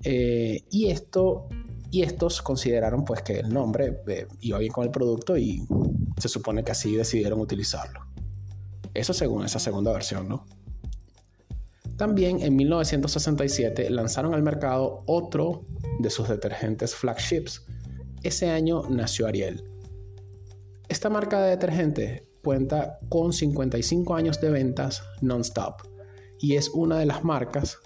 Eh, 0.04 0.64
y 0.70 0.86
esto 0.90 1.48
y 1.90 2.02
estos 2.02 2.42
consideraron 2.42 3.04
pues 3.04 3.22
que 3.22 3.40
el 3.40 3.48
nombre 3.48 4.02
eh, 4.08 4.26
iba 4.40 4.58
bien 4.58 4.72
con 4.72 4.84
el 4.84 4.90
producto 4.90 5.36
y 5.36 5.66
se 6.18 6.28
supone 6.28 6.62
que 6.62 6.72
así 6.72 6.94
decidieron 6.94 7.40
utilizarlo. 7.40 8.00
Eso 8.94 9.14
según 9.14 9.44
esa 9.44 9.58
segunda 9.58 9.92
versión, 9.92 10.28
¿no? 10.28 10.44
También 11.98 12.40
en 12.42 12.54
1967 12.54 13.90
lanzaron 13.90 14.32
al 14.32 14.42
mercado 14.44 15.02
otro 15.06 15.66
de 15.98 16.10
sus 16.10 16.28
detergentes 16.28 16.94
flagships. 16.94 17.66
Ese 18.22 18.50
año 18.50 18.82
nació 18.88 19.26
Ariel. 19.26 19.64
Esta 20.88 21.10
marca 21.10 21.42
de 21.42 21.50
detergente 21.50 22.28
cuenta 22.44 23.00
con 23.08 23.32
55 23.32 24.14
años 24.14 24.40
de 24.40 24.50
ventas 24.50 25.02
non-stop 25.20 25.82
y 26.38 26.54
es 26.54 26.68
una 26.68 27.00
de 27.00 27.06
las 27.06 27.24
marcas 27.24 27.78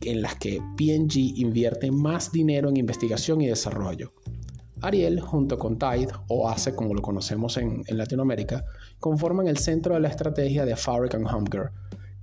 en 0.00 0.20
las 0.20 0.34
que 0.34 0.60
P&G 0.76 1.34
invierte 1.36 1.92
más 1.92 2.32
dinero 2.32 2.68
en 2.68 2.76
investigación 2.76 3.40
y 3.40 3.46
desarrollo. 3.46 4.12
Ariel, 4.82 5.20
junto 5.20 5.58
con 5.58 5.78
Tide, 5.78 6.08
o 6.28 6.48
ACE 6.48 6.74
como 6.74 6.92
lo 6.92 7.02
conocemos 7.02 7.56
en, 7.56 7.84
Latinoamérica, 7.88 8.64
conforman 8.98 9.46
el 9.46 9.58
centro 9.58 9.94
de 9.94 10.00
la 10.00 10.08
estrategia 10.08 10.64
de 10.64 10.76
Fabric 10.76 11.14
and 11.14 11.48
Care, 11.48 11.70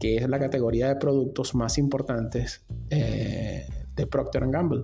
que 0.03 0.17
es 0.17 0.27
la 0.27 0.37
categoría 0.37 0.89
de 0.89 0.97
productos 0.97 1.55
más 1.55 1.77
importantes 1.77 2.65
eh, 2.89 3.65
de 3.95 4.05
Procter 4.05 4.45
Gamble. 4.49 4.83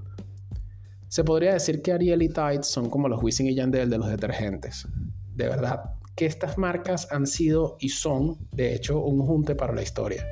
Se 1.09 1.25
podría 1.25 1.51
decir 1.51 1.81
que 1.81 1.91
Ariel 1.91 2.21
y 2.21 2.29
Tide 2.29 2.63
son 2.63 2.89
como 2.89 3.09
los 3.09 3.21
Wisin 3.21 3.47
y 3.47 3.53
Yandel 3.53 3.89
de 3.89 3.97
los 3.97 4.07
detergentes. 4.07 4.87
De 5.35 5.49
verdad 5.49 5.91
que 6.15 6.25
estas 6.25 6.57
marcas 6.57 7.05
han 7.11 7.27
sido 7.27 7.75
y 7.81 7.89
son, 7.89 8.37
de 8.53 8.73
hecho, 8.73 9.03
un 9.03 9.19
junte 9.25 9.55
para 9.55 9.73
la 9.73 9.81
historia. 9.81 10.25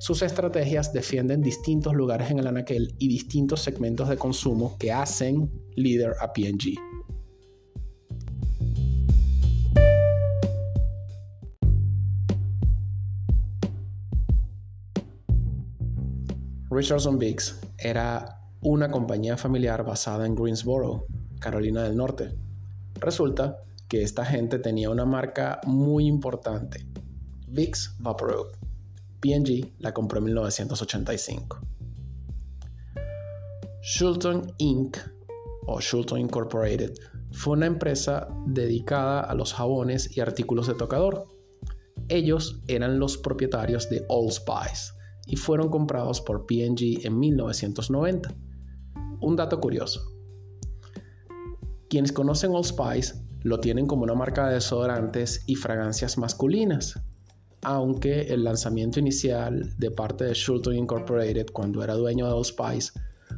Sus 0.00 0.22
estrategias 0.22 0.92
defienden 0.92 1.40
distintos 1.40 1.94
lugares 1.94 2.32
en 2.32 2.40
el 2.40 2.48
anaquel 2.48 2.96
y 2.98 3.06
distintos 3.06 3.60
segmentos 3.60 4.08
de 4.08 4.16
consumo 4.16 4.76
que 4.76 4.90
hacen 4.90 5.52
líder 5.76 6.16
a 6.20 6.32
P&G. 6.32 6.74
Richardson 16.80 17.18
Biggs 17.18 17.60
era 17.76 18.40
una 18.62 18.90
compañía 18.90 19.36
familiar 19.36 19.84
basada 19.84 20.24
en 20.24 20.34
Greensboro, 20.34 21.04
Carolina 21.38 21.82
del 21.82 21.94
Norte. 21.94 22.34
Resulta 22.94 23.58
que 23.86 24.02
esta 24.02 24.24
gente 24.24 24.58
tenía 24.58 24.88
una 24.88 25.04
marca 25.04 25.60
muy 25.66 26.06
importante, 26.06 26.86
Vicks 27.48 27.96
Vaporub. 27.98 28.56
P&G 29.20 29.74
la 29.78 29.92
compró 29.92 30.20
en 30.20 30.24
1985. 30.24 31.60
Shulton 33.82 34.50
Inc. 34.56 34.96
o 35.66 35.80
Shulton 35.80 36.18
Incorporated 36.18 36.94
fue 37.30 37.58
una 37.58 37.66
empresa 37.66 38.26
dedicada 38.46 39.20
a 39.20 39.34
los 39.34 39.52
jabones 39.52 40.16
y 40.16 40.20
artículos 40.22 40.66
de 40.66 40.72
tocador. 40.72 41.26
Ellos 42.08 42.62
eran 42.68 42.98
los 42.98 43.18
propietarios 43.18 43.90
de 43.90 44.02
Old 44.08 44.32
Spice 44.32 44.98
y 45.30 45.36
fueron 45.36 45.68
comprados 45.68 46.20
por 46.20 46.44
P&G 46.44 47.06
en 47.06 47.18
1990. 47.18 48.34
Un 49.20 49.36
dato 49.36 49.60
curioso. 49.60 50.02
Quienes 51.88 52.12
conocen 52.12 52.50
Old 52.50 52.64
Spice 52.64 53.14
lo 53.42 53.60
tienen 53.60 53.86
como 53.86 54.02
una 54.02 54.14
marca 54.14 54.48
de 54.48 54.54
desodorantes 54.54 55.44
y 55.46 55.54
fragancias 55.54 56.18
masculinas, 56.18 57.00
aunque 57.62 58.22
el 58.22 58.42
lanzamiento 58.42 58.98
inicial 58.98 59.72
de 59.78 59.90
parte 59.92 60.24
de 60.24 60.34
Shulton 60.34 60.74
Incorporated 60.74 61.46
cuando 61.52 61.84
era 61.84 61.94
dueño 61.94 62.26
de 62.26 62.32
Old 62.32 62.46
Spice 62.46 62.92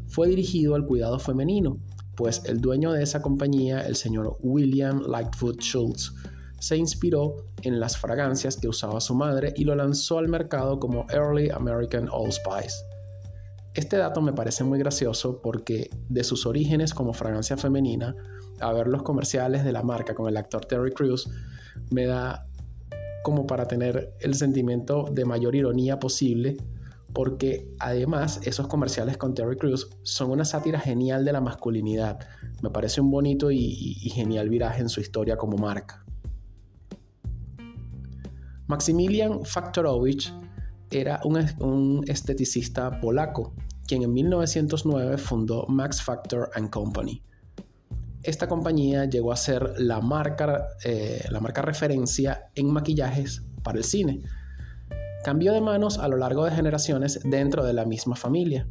fue 0.07 0.29
dirigido 0.29 0.75
al 0.75 0.87
cuidado 0.87 1.19
femenino, 1.19 1.79
pues 2.17 2.43
el 2.47 2.61
dueño 2.61 2.93
de 2.93 3.03
esa 3.03 3.21
compañía, 3.21 3.81
el 3.81 3.97
señor 3.97 4.39
William 4.41 5.03
Lightfoot 5.07 5.61
Schultz, 5.61 6.15
se 6.63 6.77
inspiró 6.77 7.35
en 7.63 7.81
las 7.81 7.99
fragancias 7.99 8.57
que 8.57 8.69
usaba 8.69 9.01
su 9.01 9.17
madre 9.17 9.53
y 9.57 9.65
lo 9.65 9.75
lanzó 9.75 10.19
al 10.19 10.29
mercado 10.29 10.79
como 10.79 11.07
Early 11.11 11.51
American 11.51 12.09
Old 12.09 12.31
Spice. 12.31 12.77
Este 13.75 13.97
dato 13.97 14.23
me 14.23 14.33
parece 14.33 14.63
muy 14.63 14.79
gracioso 14.79 15.41
porque 15.43 15.91
de 16.09 16.23
sus 16.23 16.47
orígenes 16.47 16.95
como 16.95 17.15
fragancia 17.15 17.57
femenina 17.57 18.15
a 18.61 18.73
ver 18.73 18.87
los 18.87 19.03
comerciales 19.03 19.65
de 19.65 19.73
la 19.73 19.83
marca 19.83 20.15
con 20.15 20.29
el 20.29 20.37
actor 20.37 20.65
Terry 20.65 20.93
Crews 20.93 21.29
me 21.91 22.07
da 22.07 22.47
como 23.25 23.45
para 23.45 23.67
tener 23.67 24.15
el 24.21 24.37
sentimiento 24.37 25.09
de 25.11 25.25
mayor 25.25 25.57
ironía 25.57 25.99
posible 25.99 26.59
porque 27.13 27.69
además 27.81 28.39
esos 28.45 28.69
comerciales 28.69 29.17
con 29.17 29.35
Terry 29.35 29.57
Crews 29.57 29.91
son 30.05 30.31
una 30.31 30.45
sátira 30.45 30.79
genial 30.79 31.25
de 31.25 31.33
la 31.33 31.41
masculinidad. 31.41 32.21
Me 32.63 32.71
parece 32.71 33.01
un 33.01 33.11
bonito 33.11 33.51
y, 33.51 33.95
genial 34.15 34.49
viraje 34.49 34.81
en 34.81 34.89
su 34.89 35.01
historia 35.01 35.37
como 35.37 35.57
marca. 35.57 36.02
Maximilian 38.67 39.45
Faktorowicz 39.45 40.33
era 40.91 41.21
un, 41.25 42.05
esteticista 42.07 43.01
polaco, 43.01 43.55
quien 43.87 44.03
en 44.03 44.13
1909 44.13 45.19
fundó 45.19 45.67
Max 45.69 46.03
Factor⁇ 46.03 46.51
Company. 46.71 47.23
Esta 48.23 48.47
compañía 48.47 49.07
llegó 49.07 49.33
a 49.33 49.37
ser 49.37 49.75
la 49.79 50.01
marca, 50.01 50.69
eh, 50.85 51.25
la 51.31 51.41
marca 51.41 51.63
referencia 51.63 52.51
en 52.55 52.73
maquillajes 52.73 53.43
para 53.63 53.79
el 53.79 53.85
cine 53.85 54.23
Cambió 55.23 55.53
de 55.53 55.61
manos 55.61 55.99
a 55.99 56.09
lo 56.09 56.17
largo 56.17 56.45
de 56.45 56.51
generaciones 56.51 57.21
dentro 57.23 57.65
de 57.65 57.73
la 57.73 57.85
misma 57.85 58.17
familia 58.17 58.67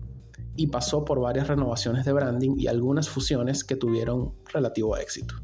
y 0.57 0.67
pasó 0.67 1.05
por 1.05 1.21
varias 1.21 1.47
renovaciones 1.47 2.03
de 2.03 2.11
branding 2.11 2.55
y 2.57 2.67
algunas 2.67 3.07
fusiones 3.07 3.63
que 3.63 3.77
tuvieron 3.77 4.33
relativo 4.51 4.97
éxito. 4.97 5.35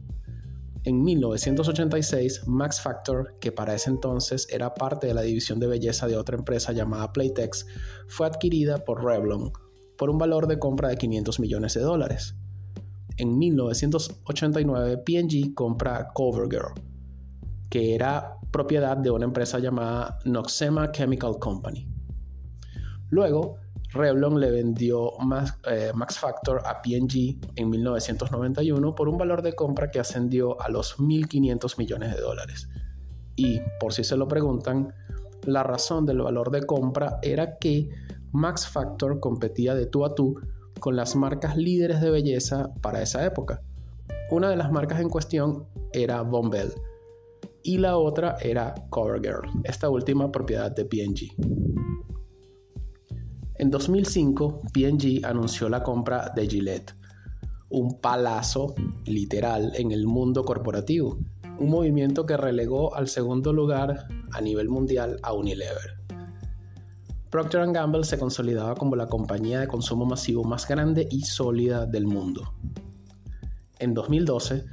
En 0.84 1.04
1986, 1.04 2.48
Max 2.48 2.82
Factor, 2.82 3.36
que 3.40 3.52
para 3.52 3.74
ese 3.74 3.90
entonces 3.90 4.48
era 4.52 4.74
parte 4.74 5.08
de 5.08 5.14
la 5.14 5.22
división 5.22 5.60
de 5.60 5.68
belleza 5.68 6.08
de 6.08 6.18
otra 6.18 6.38
empresa 6.38 6.72
llamada 6.72 7.12
Playtex, 7.12 7.66
fue 8.08 8.28
adquirida 8.28 8.84
por 8.86 9.04
Revlon 9.04 9.52
por 9.98 10.10
un 10.10 10.18
valor 10.18 10.48
de 10.48 10.60
compra 10.60 10.90
de 10.90 10.98
500 10.98 11.40
millones 11.40 11.74
de 11.74 11.82
dólares. 11.82 12.36
En 13.18 13.38
1989, 13.38 14.98
P&G 15.00 15.54
compra 15.56 16.10
CoverGirl, 16.14 16.74
que 17.70 17.96
era 17.96 18.36
propiedad 18.52 18.96
de 18.96 19.10
una 19.10 19.26
empresa 19.26 19.60
llamada 19.60 20.20
Noxema 20.24 20.92
Chemical 20.92 21.40
Company. 21.40 21.88
Luego, 23.10 23.58
Revlon 23.98 24.40
le 24.40 24.52
vendió 24.52 25.12
Max, 25.20 25.58
eh, 25.70 25.92
Max 25.94 26.20
Factor 26.20 26.62
a 26.66 26.82
P&G 26.82 27.40
en 27.56 27.70
1991 27.70 28.96
por 28.96 29.10
un 29.10 29.18
valor 29.18 29.42
de 29.42 29.54
compra 29.54 29.92
que 29.92 30.00
ascendió 30.00 30.60
a 30.62 30.70
los 30.70 30.98
1.500 31.00 31.78
millones 31.78 32.16
de 32.16 32.22
dólares. 32.22 32.70
Y, 33.36 33.60
por 33.80 33.94
si 33.94 34.04
se 34.04 34.16
lo 34.16 34.28
preguntan, 34.28 34.94
la 35.44 35.64
razón 35.64 36.06
del 36.06 36.22
valor 36.22 36.52
de 36.52 36.64
compra 36.66 37.20
era 37.22 37.58
que 37.58 37.90
Max 38.32 38.68
Factor 38.68 39.20
competía 39.20 39.76
de 39.76 39.86
tú 39.86 40.06
a 40.06 40.16
tú 40.16 40.40
con 40.80 40.96
las 40.96 41.16
marcas 41.16 41.58
líderes 41.58 42.02
de 42.02 42.10
belleza 42.10 42.70
para 42.82 43.02
esa 43.02 43.26
época. 43.26 43.62
Una 44.30 44.50
de 44.50 44.56
las 44.56 44.72
marcas 44.72 45.00
en 45.00 45.10
cuestión 45.10 45.68
era 45.94 46.22
Bombell, 46.22 46.74
y 47.64 47.78
la 47.78 47.98
otra 47.98 48.38
era 48.42 48.74
CoverGirl, 48.90 49.50
esta 49.66 49.90
última 49.90 50.32
propiedad 50.32 50.72
de 50.72 50.86
P&G. 50.86 51.34
En 53.60 53.72
2005, 53.72 54.62
P&G 54.72 55.26
anunció 55.26 55.68
la 55.68 55.82
compra 55.82 56.32
de 56.36 56.48
Gillette, 56.48 56.96
un 57.70 58.00
palazo 58.00 58.76
literal 59.06 59.72
en 59.76 59.92
el 59.92 60.06
mundo 60.06 60.46
corporativo, 60.46 61.18
un 61.60 61.70
movimiento 61.72 62.28
que 62.28 62.38
relegó 62.38 62.94
al 62.96 63.08
segundo 63.08 63.52
lugar 63.54 64.08
a 64.32 64.42
nivel 64.42 64.70
mundial 64.70 65.20
a 65.24 65.34
Unilever. 65.34 65.98
Procter 67.32 67.66
Gamble 67.72 68.04
se 68.04 68.20
consolidaba 68.20 68.76
como 68.76 68.96
la 68.96 69.08
compañía 69.08 69.62
de 69.62 69.68
consumo 69.68 70.06
masivo 70.06 70.44
más 70.44 70.68
grande 70.68 71.08
y 71.10 71.22
sólida 71.22 71.88
del 71.88 72.06
mundo. 72.06 72.54
En 73.80 73.96
2012, 73.96 74.66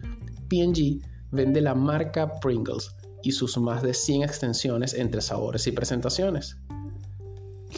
P&G 0.48 1.00
vende 1.30 1.62
la 1.62 1.74
marca 1.74 2.38
Pringles 2.38 2.94
y 3.22 3.32
sus 3.32 3.56
más 3.56 3.82
de 3.82 3.94
100 3.94 4.24
extensiones 4.24 4.92
entre 4.92 5.22
sabores 5.22 5.66
y 5.66 5.72
presentaciones. 5.72 6.58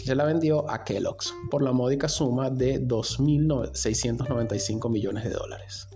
Se 0.05 0.15
la 0.15 0.25
vendió 0.25 0.71
a 0.71 0.85
Kellogg's 0.85 1.35
por 1.51 1.63
la 1.63 1.73
módica 1.73 2.09
suma 2.09 2.51
de 2.51 2.81
2.695 2.81 4.89
millones 4.89 5.25
de 5.25 5.31
dólares. 5.31 5.89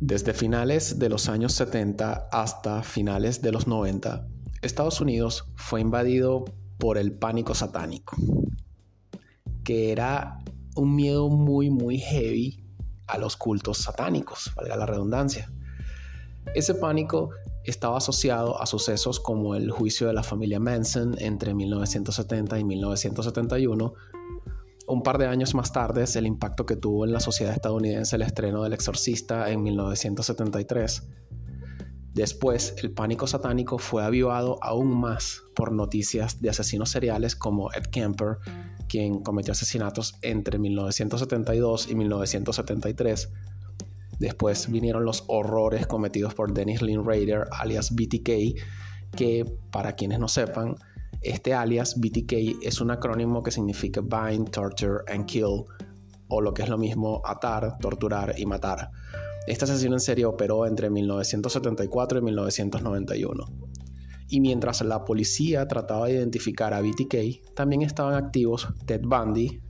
Desde 0.00 0.32
finales 0.32 0.98
de 0.98 1.08
los 1.08 1.28
años 1.28 1.52
70 1.52 2.28
hasta 2.32 2.82
finales 2.82 3.42
de 3.42 3.52
los 3.52 3.66
90, 3.66 4.26
Estados 4.62 5.00
Unidos 5.00 5.44
fue 5.54 5.80
invadido 5.80 6.46
por 6.78 6.98
el 6.98 7.12
pánico 7.12 7.54
satánico, 7.54 8.16
que 9.62 9.92
era 9.92 10.38
un 10.74 10.96
miedo 10.96 11.28
muy, 11.28 11.70
muy 11.70 11.98
heavy 11.98 12.67
a 13.08 13.18
los 13.18 13.36
cultos 13.36 13.78
satánicos, 13.78 14.52
valga 14.54 14.76
la 14.76 14.86
redundancia. 14.86 15.50
Ese 16.54 16.74
pánico 16.74 17.30
estaba 17.64 17.98
asociado 17.98 18.60
a 18.60 18.66
sucesos 18.66 19.20
como 19.20 19.54
el 19.54 19.70
juicio 19.70 20.06
de 20.06 20.12
la 20.12 20.22
familia 20.22 20.60
Manson 20.60 21.16
entre 21.18 21.54
1970 21.54 22.58
y 22.58 22.64
1971. 22.64 23.94
Un 24.86 25.02
par 25.02 25.18
de 25.18 25.26
años 25.26 25.54
más 25.54 25.72
tarde, 25.72 26.04
el 26.14 26.26
impacto 26.26 26.64
que 26.64 26.76
tuvo 26.76 27.04
en 27.04 27.12
la 27.12 27.20
sociedad 27.20 27.52
estadounidense 27.52 28.16
el 28.16 28.22
estreno 28.22 28.62
del 28.62 28.72
Exorcista 28.72 29.50
en 29.50 29.62
1973 29.62 31.02
Después, 32.18 32.74
el 32.82 32.90
pánico 32.90 33.28
satánico 33.28 33.78
fue 33.78 34.02
avivado 34.02 34.58
aún 34.60 35.00
más 35.00 35.44
por 35.54 35.70
noticias 35.70 36.42
de 36.42 36.50
asesinos 36.50 36.90
seriales 36.90 37.36
como 37.36 37.72
Ed 37.72 37.84
Kemper, 37.92 38.38
quien 38.88 39.22
cometió 39.22 39.52
asesinatos 39.52 40.16
entre 40.22 40.58
1972 40.58 41.88
y 41.88 41.94
1973. 41.94 43.30
Después 44.18 44.68
vinieron 44.68 45.04
los 45.04 45.22
horrores 45.28 45.86
cometidos 45.86 46.34
por 46.34 46.52
Dennis 46.52 46.82
Lynn 46.82 47.04
Raider, 47.04 47.44
alias 47.52 47.94
BTK, 47.94 49.14
que 49.16 49.44
para 49.70 49.94
quienes 49.94 50.18
no 50.18 50.26
sepan, 50.26 50.74
este 51.20 51.54
alias 51.54 52.00
BTK 52.00 52.64
es 52.64 52.80
un 52.80 52.90
acrónimo 52.90 53.44
que 53.44 53.52
significa 53.52 54.00
Bind, 54.00 54.50
Torture 54.50 55.04
and 55.06 55.26
Kill, 55.26 55.66
o 56.26 56.40
lo 56.40 56.52
que 56.52 56.62
es 56.62 56.68
lo 56.68 56.78
mismo 56.78 57.22
atar, 57.24 57.78
torturar 57.78 58.34
y 58.36 58.44
matar. 58.44 58.90
Este 59.48 59.64
asesino 59.64 59.94
en 59.94 60.00
serie 60.00 60.26
operó 60.26 60.66
entre 60.66 60.90
1974 60.90 62.18
y 62.18 62.22
1991. 62.22 63.46
Y 64.28 64.40
mientras 64.40 64.82
la 64.82 65.06
policía 65.06 65.66
trataba 65.66 66.06
de 66.06 66.16
identificar 66.16 66.74
a 66.74 66.82
BTK, 66.82 67.54
también 67.54 67.80
estaban 67.80 68.12
activos 68.14 68.68
Ted 68.84 69.00
Bundy 69.04 69.62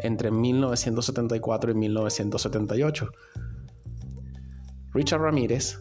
entre 0.00 0.30
1974 0.30 1.70
y 1.70 1.74
1978. 1.74 3.10
Richard 4.94 5.20
Ramírez 5.20 5.80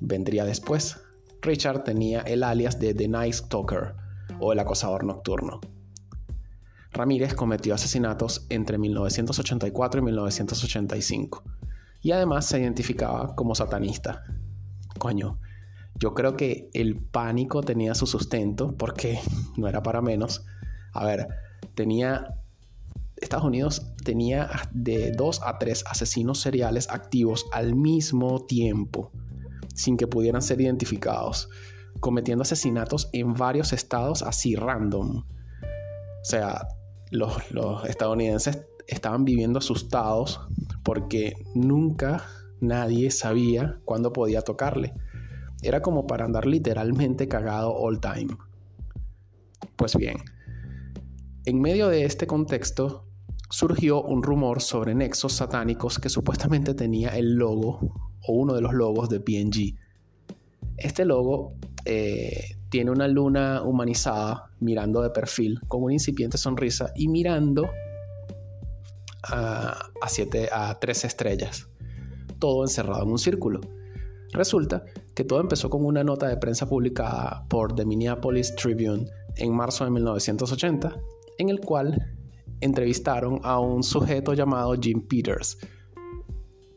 vendría 0.00 0.46
después. 0.46 0.98
Richard 1.42 1.84
tenía 1.84 2.22
el 2.22 2.42
alias 2.42 2.80
de 2.80 2.94
The 2.94 3.08
Night 3.08 3.34
Stalker 3.34 3.94
o 4.40 4.54
el 4.54 4.58
acosador 4.58 5.04
nocturno. 5.04 5.60
Ramírez 6.92 7.34
cometió 7.34 7.74
asesinatos 7.74 8.46
entre 8.48 8.78
1984 8.78 10.00
y 10.00 10.04
1985 10.04 11.44
y 12.04 12.12
además 12.12 12.44
se 12.46 12.60
identificaba 12.60 13.34
como 13.34 13.54
satanista. 13.54 14.22
Coño, 14.98 15.40
yo 15.94 16.12
creo 16.12 16.36
que 16.36 16.68
el 16.74 17.02
pánico 17.02 17.62
tenía 17.62 17.94
su 17.94 18.06
sustento 18.06 18.76
porque 18.76 19.18
no 19.56 19.66
era 19.66 19.82
para 19.82 20.02
menos. 20.02 20.44
A 20.92 21.06
ver, 21.06 21.26
tenía 21.74 22.36
Estados 23.16 23.46
Unidos 23.46 23.94
tenía 24.04 24.50
de 24.72 25.12
dos 25.12 25.40
a 25.42 25.58
tres 25.58 25.82
asesinos 25.86 26.40
seriales 26.40 26.90
activos 26.90 27.46
al 27.52 27.74
mismo 27.74 28.44
tiempo, 28.44 29.10
sin 29.74 29.96
que 29.96 30.06
pudieran 30.06 30.42
ser 30.42 30.60
identificados, 30.60 31.48
cometiendo 32.00 32.42
asesinatos 32.42 33.08
en 33.14 33.32
varios 33.32 33.72
estados 33.72 34.22
así 34.22 34.56
random. 34.56 35.20
O 35.20 36.24
sea, 36.24 36.68
los, 37.10 37.50
los 37.50 37.86
estadounidenses 37.86 38.66
estaban 38.88 39.24
viviendo 39.24 39.58
asustados 39.58 40.40
porque 40.84 41.34
nunca 41.54 42.24
nadie 42.60 43.10
sabía 43.10 43.80
cuándo 43.84 44.12
podía 44.12 44.42
tocarle. 44.42 44.94
Era 45.62 45.80
como 45.80 46.06
para 46.06 46.24
andar 46.24 46.46
literalmente 46.46 47.26
cagado 47.26 47.74
all 47.74 48.00
time. 48.00 48.36
Pues 49.76 49.96
bien, 49.96 50.18
en 51.46 51.60
medio 51.60 51.88
de 51.88 52.04
este 52.04 52.26
contexto 52.26 53.06
surgió 53.50 54.02
un 54.02 54.22
rumor 54.22 54.60
sobre 54.60 54.94
nexos 54.94 55.32
satánicos 55.34 55.98
que 55.98 56.08
supuestamente 56.08 56.74
tenía 56.74 57.16
el 57.16 57.34
logo 57.34 57.78
o 58.26 58.32
uno 58.32 58.54
de 58.54 58.60
los 58.60 58.74
logos 58.74 59.08
de 59.08 59.20
PNG. 59.20 59.78
Este 60.76 61.04
logo 61.04 61.54
eh, 61.84 62.56
tiene 62.68 62.90
una 62.90 63.06
luna 63.08 63.62
humanizada 63.62 64.50
mirando 64.60 65.02
de 65.02 65.10
perfil 65.10 65.60
con 65.68 65.82
una 65.82 65.92
incipiente 65.92 66.36
sonrisa 66.36 66.92
y 66.96 67.08
mirando 67.08 67.70
a, 69.28 70.08
siete, 70.08 70.48
a 70.52 70.78
tres 70.78 71.04
estrellas, 71.04 71.68
todo 72.38 72.62
encerrado 72.62 73.02
en 73.04 73.10
un 73.10 73.18
círculo. 73.18 73.60
Resulta 74.32 74.84
que 75.14 75.24
todo 75.24 75.40
empezó 75.40 75.70
con 75.70 75.84
una 75.84 76.02
nota 76.02 76.26
de 76.28 76.36
prensa 76.36 76.68
publicada 76.68 77.46
por 77.48 77.74
The 77.74 77.84
Minneapolis 77.84 78.54
Tribune 78.56 79.06
en 79.36 79.54
marzo 79.54 79.84
de 79.84 79.90
1980, 79.90 80.96
en 81.38 81.48
el 81.48 81.60
cual 81.60 82.16
entrevistaron 82.60 83.40
a 83.42 83.60
un 83.60 83.82
sujeto 83.82 84.34
llamado 84.34 84.74
Jim 84.80 85.06
Peters. 85.06 85.58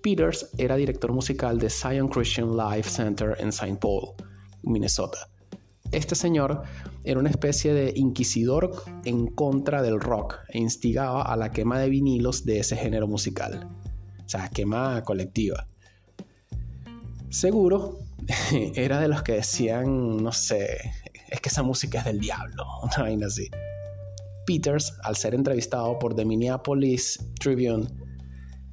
Peters 0.01 0.51
era 0.57 0.75
director 0.75 1.11
musical 1.11 1.57
de 1.57 1.69
Zion 1.69 2.07
Christian 2.07 2.55
Life 2.55 2.89
Center 2.89 3.35
en 3.39 3.49
St. 3.49 3.77
Paul, 3.77 4.13
Minnesota. 4.63 5.17
Este 5.91 6.15
señor 6.15 6.63
era 7.03 7.19
una 7.19 7.29
especie 7.29 7.73
de 7.73 7.93
inquisidor 7.95 8.83
en 9.05 9.27
contra 9.27 9.81
del 9.81 9.99
rock 9.99 10.35
e 10.49 10.59
instigaba 10.59 11.21
a 11.21 11.35
la 11.37 11.51
quema 11.51 11.79
de 11.79 11.89
vinilos 11.89 12.43
de 12.43 12.59
ese 12.59 12.75
género 12.75 13.07
musical. 13.07 13.69
O 14.25 14.29
sea, 14.29 14.49
quema 14.49 15.01
colectiva. 15.03 15.67
Seguro 17.29 17.99
era 18.75 18.99
de 18.99 19.07
los 19.07 19.23
que 19.23 19.33
decían, 19.33 20.17
no 20.17 20.31
sé, 20.31 20.77
es 21.29 21.39
que 21.39 21.49
esa 21.49 21.63
música 21.63 21.99
es 21.99 22.05
del 22.05 22.19
diablo, 22.19 22.65
una 22.83 23.03
vaina 23.03 23.27
así. 23.27 23.49
Peters, 24.45 24.93
al 25.03 25.15
ser 25.15 25.35
entrevistado 25.35 25.99
por 25.99 26.15
The 26.15 26.25
Minneapolis 26.25 27.19
Tribune, 27.39 27.87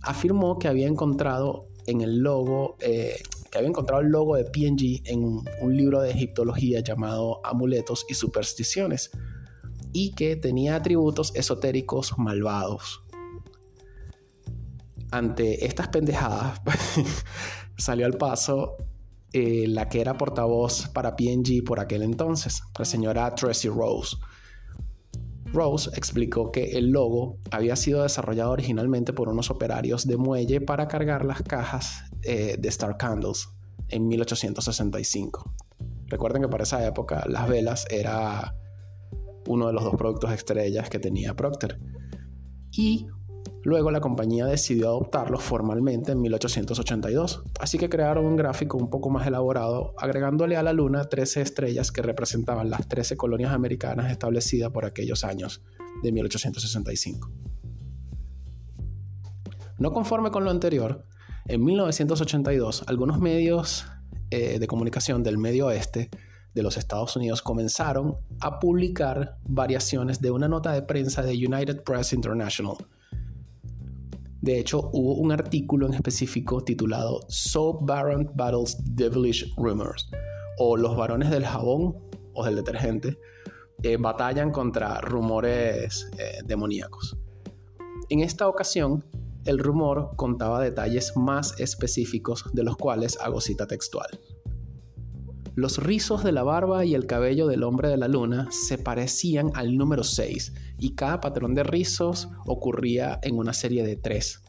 afirmó 0.02 0.58
que 0.58 0.68
había 0.68 0.86
encontrado 0.86 1.68
en 1.86 2.00
el 2.00 2.18
logo, 2.18 2.76
eh, 2.80 3.20
que 3.54 3.58
había 3.58 3.70
encontrado 3.70 4.02
el 4.02 4.08
logo 4.08 4.34
de 4.34 4.46
PNG 4.46 5.08
en 5.08 5.22
un, 5.22 5.76
libro 5.76 6.00
de 6.00 6.10
egiptología 6.10 6.80
llamado 6.80 7.40
Amuletos 7.44 8.04
y 8.08 8.14
Supersticiones 8.14 9.12
y 9.92 10.12
que 10.16 10.34
tenía 10.34 10.74
atributos 10.74 11.30
esotéricos 11.36 12.18
malvados. 12.18 13.04
Ante 15.12 15.64
estas 15.64 15.86
pendejadas, 15.86 16.60
salió 17.78 18.06
al 18.06 18.14
paso 18.14 18.76
eh, 19.32 19.66
la 19.68 19.88
que 19.88 20.00
era 20.00 20.18
portavoz 20.18 20.88
para 20.88 21.14
PNG 21.14 21.62
por 21.64 21.78
aquel 21.78 22.02
entonces, 22.02 22.60
la 22.76 22.84
señora 22.84 23.32
Tracy 23.36 23.68
Rose. 23.68 24.16
Rose 25.54 25.90
explicó 25.94 26.50
que 26.50 26.72
el 26.72 26.90
logo 26.90 27.38
había 27.50 27.76
sido 27.76 28.02
desarrollado 28.02 28.50
originalmente 28.50 29.12
por 29.12 29.28
unos 29.28 29.50
operarios 29.50 30.06
de 30.06 30.16
muelle 30.16 30.60
para 30.60 30.88
cargar 30.88 31.24
las 31.24 31.42
cajas 31.42 32.04
eh, 32.22 32.56
de 32.58 32.68
Star 32.68 32.96
Candles 32.96 33.48
en 33.88 34.08
1865. 34.08 35.54
Recuerden 36.06 36.42
que 36.42 36.48
para 36.48 36.64
esa 36.64 36.84
época 36.86 37.24
las 37.28 37.48
velas 37.48 37.86
era 37.90 38.54
uno 39.46 39.68
de 39.68 39.72
los 39.72 39.84
dos 39.84 39.94
productos 39.96 40.32
estrellas 40.32 40.90
que 40.90 40.98
tenía 40.98 41.34
Procter. 41.34 41.78
Y 42.72 43.06
Luego 43.64 43.90
la 43.90 44.02
compañía 44.02 44.44
decidió 44.44 44.88
adoptarlo 44.88 45.38
formalmente 45.38 46.12
en 46.12 46.20
1882, 46.20 47.44
así 47.60 47.78
que 47.78 47.88
crearon 47.88 48.26
un 48.26 48.36
gráfico 48.36 48.76
un 48.76 48.90
poco 48.90 49.08
más 49.08 49.26
elaborado, 49.26 49.94
agregándole 49.96 50.58
a 50.58 50.62
la 50.62 50.74
luna 50.74 51.04
13 51.04 51.40
estrellas 51.40 51.90
que 51.90 52.02
representaban 52.02 52.68
las 52.68 52.86
13 52.86 53.16
colonias 53.16 53.52
americanas 53.52 54.12
establecidas 54.12 54.70
por 54.70 54.84
aquellos 54.84 55.24
años 55.24 55.62
de 56.02 56.12
1865. 56.12 57.30
No 59.78 59.92
conforme 59.92 60.30
con 60.30 60.44
lo 60.44 60.50
anterior, 60.50 61.06
en 61.46 61.64
1982 61.64 62.84
algunos 62.86 63.18
medios 63.18 63.86
eh, 64.30 64.58
de 64.58 64.66
comunicación 64.66 65.22
del 65.22 65.38
medio 65.38 65.68
oeste 65.68 66.10
de 66.52 66.62
los 66.62 66.76
Estados 66.76 67.16
Unidos 67.16 67.40
comenzaron 67.40 68.16
a 68.40 68.58
publicar 68.58 69.38
variaciones 69.42 70.20
de 70.20 70.30
una 70.30 70.48
nota 70.48 70.72
de 70.72 70.82
prensa 70.82 71.22
de 71.22 71.32
United 71.32 71.82
Press 71.82 72.12
International, 72.12 72.76
de 74.44 74.60
hecho, 74.60 74.90
hubo 74.92 75.14
un 75.14 75.32
artículo 75.32 75.86
en 75.86 75.94
específico 75.94 76.62
titulado 76.62 77.20
Soap 77.28 77.86
Baron 77.86 78.30
Battles 78.34 78.76
Devilish 78.94 79.50
Rumors 79.56 80.06
o 80.58 80.76
Los 80.76 80.94
varones 80.98 81.30
del 81.30 81.46
jabón 81.46 81.96
o 82.34 82.44
del 82.44 82.56
detergente 82.56 83.18
eh, 83.82 83.96
batallan 83.96 84.50
contra 84.50 85.00
rumores 85.00 86.10
eh, 86.18 86.42
demoníacos. 86.44 87.16
En 88.10 88.20
esta 88.20 88.46
ocasión, 88.46 89.02
el 89.46 89.58
rumor 89.58 90.10
contaba 90.16 90.60
detalles 90.60 91.16
más 91.16 91.58
específicos 91.58 92.44
de 92.52 92.64
los 92.64 92.76
cuales 92.76 93.18
hago 93.22 93.40
cita 93.40 93.66
textual. 93.66 94.08
Los 95.56 95.78
rizos 95.78 96.24
de 96.24 96.32
la 96.32 96.42
barba 96.42 96.84
y 96.84 96.94
el 96.94 97.06
cabello 97.06 97.46
del 97.46 97.62
hombre 97.62 97.88
de 97.88 97.96
la 97.96 98.08
luna 98.08 98.48
se 98.50 98.76
parecían 98.76 99.52
al 99.54 99.76
número 99.76 100.02
6 100.02 100.52
y 100.78 100.96
cada 100.96 101.20
patrón 101.20 101.54
de 101.54 101.62
rizos 101.62 102.28
ocurría 102.44 103.20
en 103.22 103.38
una 103.38 103.52
serie 103.52 103.84
de 103.84 103.94
tres. 103.94 104.42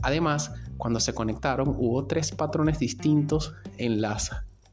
Además, 0.00 0.52
cuando 0.78 0.98
se 0.98 1.12
conectaron 1.12 1.68
hubo 1.68 2.06
tres 2.06 2.32
patrones 2.32 2.78
distintos 2.78 3.52
en 3.76 4.00
las 4.00 4.30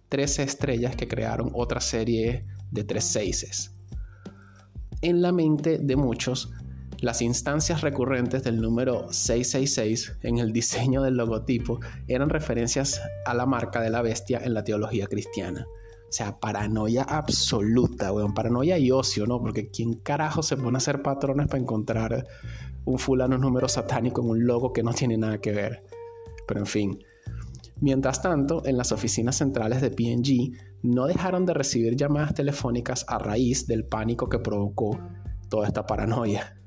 13 0.08 0.44
estrellas 0.44 0.96
que 0.96 1.10
crearon 1.10 1.52
otra 1.54 1.82
serie 1.82 2.46
de 2.72 2.84
tres 2.86 3.04
seises. 3.04 3.76
En 5.02 5.22
la 5.22 5.34
mente 5.34 5.80
de 5.80 5.96
muchos, 5.98 6.50
las 7.00 7.22
instancias 7.22 7.82
recurrentes 7.82 8.44
del 8.44 8.60
número 8.60 9.12
666 9.12 10.18
en 10.24 10.40
el 10.40 10.52
diseño 10.52 11.04
del 11.04 11.16
logotipo 11.16 11.80
eran 12.08 12.30
referencias 12.30 13.02
a 13.26 13.34
la 13.36 13.46
marca 13.46 13.82
de 13.82 13.92
la 13.92 14.02
bestia 14.02 14.40
en 14.44 14.54
la 14.54 14.64
teología 14.64 15.06
cristiana. 15.08 15.68
O 16.10 16.12
sea, 16.12 16.40
paranoia 16.40 17.04
absoluta, 17.04 18.12
weón. 18.14 18.34
Paranoia 18.34 18.78
y 18.78 18.92
ocio, 18.92 19.28
¿no? 19.28 19.40
Porque 19.40 19.70
¿quién 19.70 19.94
carajo 19.96 20.42
se 20.42 20.56
pone 20.56 20.78
a 20.78 20.80
hacer 20.80 21.02
patrones 21.02 21.48
para 21.48 21.62
encontrar 21.62 22.26
un 22.86 22.98
fulano 22.98 23.38
número 23.38 23.68
satánico 23.68 24.22
en 24.22 24.30
un 24.30 24.48
logo 24.48 24.72
que 24.72 24.84
no 24.84 24.94
tiene 24.94 25.18
nada 25.18 25.40
que 25.40 25.52
ver? 25.52 25.84
Pero 26.48 26.62
en 26.62 26.66
fin. 26.66 27.00
Mientras 27.80 28.22
tanto, 28.22 28.66
en 28.66 28.78
las 28.78 28.92
oficinas 28.92 29.36
centrales 29.36 29.82
de 29.82 29.92
PNG 29.92 30.58
no 30.82 31.06
dejaron 31.06 31.46
de 31.46 31.54
recibir 31.54 31.96
llamadas 31.96 32.34
telefónicas 32.34 33.06
a 33.08 33.20
raíz 33.20 33.68
del 33.68 33.86
pánico 33.86 34.30
que 34.30 34.40
provocó 34.40 34.98
toda 35.50 35.68
esta 35.68 35.86
paranoia. 35.86 36.58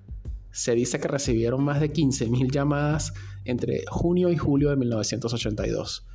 Se 0.53 0.75
dice 0.75 1.01
que 1.01 1.09
recibieron 1.09 1.63
más 1.63 1.81
de 1.81 1.93
15.000 1.93 2.51
llamadas 2.51 3.13
entre 3.45 3.85
junio 3.89 4.31
y 4.31 4.37
julio 4.37 4.71
de 4.71 4.77
1982. 4.77 6.07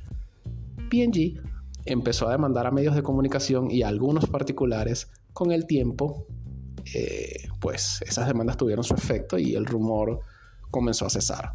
PNG 0.90 1.40
empezó 1.84 2.28
a 2.28 2.32
demandar 2.32 2.66
a 2.66 2.70
medios 2.70 2.94
de 2.94 3.02
comunicación 3.02 3.70
y 3.70 3.82
a 3.82 3.88
algunos 3.88 4.26
particulares. 4.26 5.10
Con 5.32 5.52
el 5.52 5.66
tiempo, 5.66 6.26
eh, 6.94 7.48
pues 7.60 8.02
esas 8.06 8.26
demandas 8.26 8.56
tuvieron 8.56 8.84
su 8.84 8.94
efecto 8.94 9.38
y 9.38 9.54
el 9.54 9.66
rumor 9.66 10.20
comenzó 10.70 11.06
a 11.06 11.10
cesar. 11.10 11.54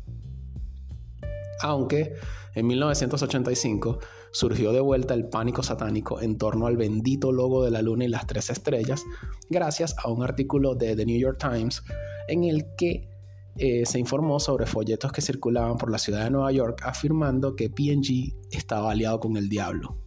Aunque 1.61 2.15
en 2.55 2.67
1985 2.67 3.99
surgió 4.31 4.71
de 4.71 4.79
vuelta 4.79 5.13
el 5.13 5.27
pánico 5.27 5.63
satánico 5.63 6.21
en 6.21 6.37
torno 6.37 6.67
al 6.67 6.77
bendito 6.77 7.31
logo 7.31 7.63
de 7.63 7.71
la 7.71 7.81
luna 7.81 8.05
y 8.05 8.07
las 8.07 8.27
tres 8.27 8.49
estrellas, 8.49 9.03
gracias 9.49 9.95
a 10.03 10.09
un 10.09 10.23
artículo 10.23 10.75
de 10.75 10.95
The 10.95 11.05
New 11.05 11.19
York 11.19 11.37
Times 11.39 11.83
en 12.27 12.43
el 12.45 12.65
que 12.77 13.09
eh, 13.57 13.85
se 13.85 13.99
informó 13.99 14.39
sobre 14.39 14.65
folletos 14.65 15.11
que 15.11 15.21
circulaban 15.21 15.77
por 15.77 15.91
la 15.91 15.97
ciudad 15.97 16.23
de 16.23 16.31
Nueva 16.31 16.51
York 16.51 16.81
afirmando 16.85 17.55
que 17.55 17.69
PG 17.69 18.33
estaba 18.51 18.91
aliado 18.91 19.19
con 19.19 19.35
el 19.35 19.49
diablo. 19.49 19.97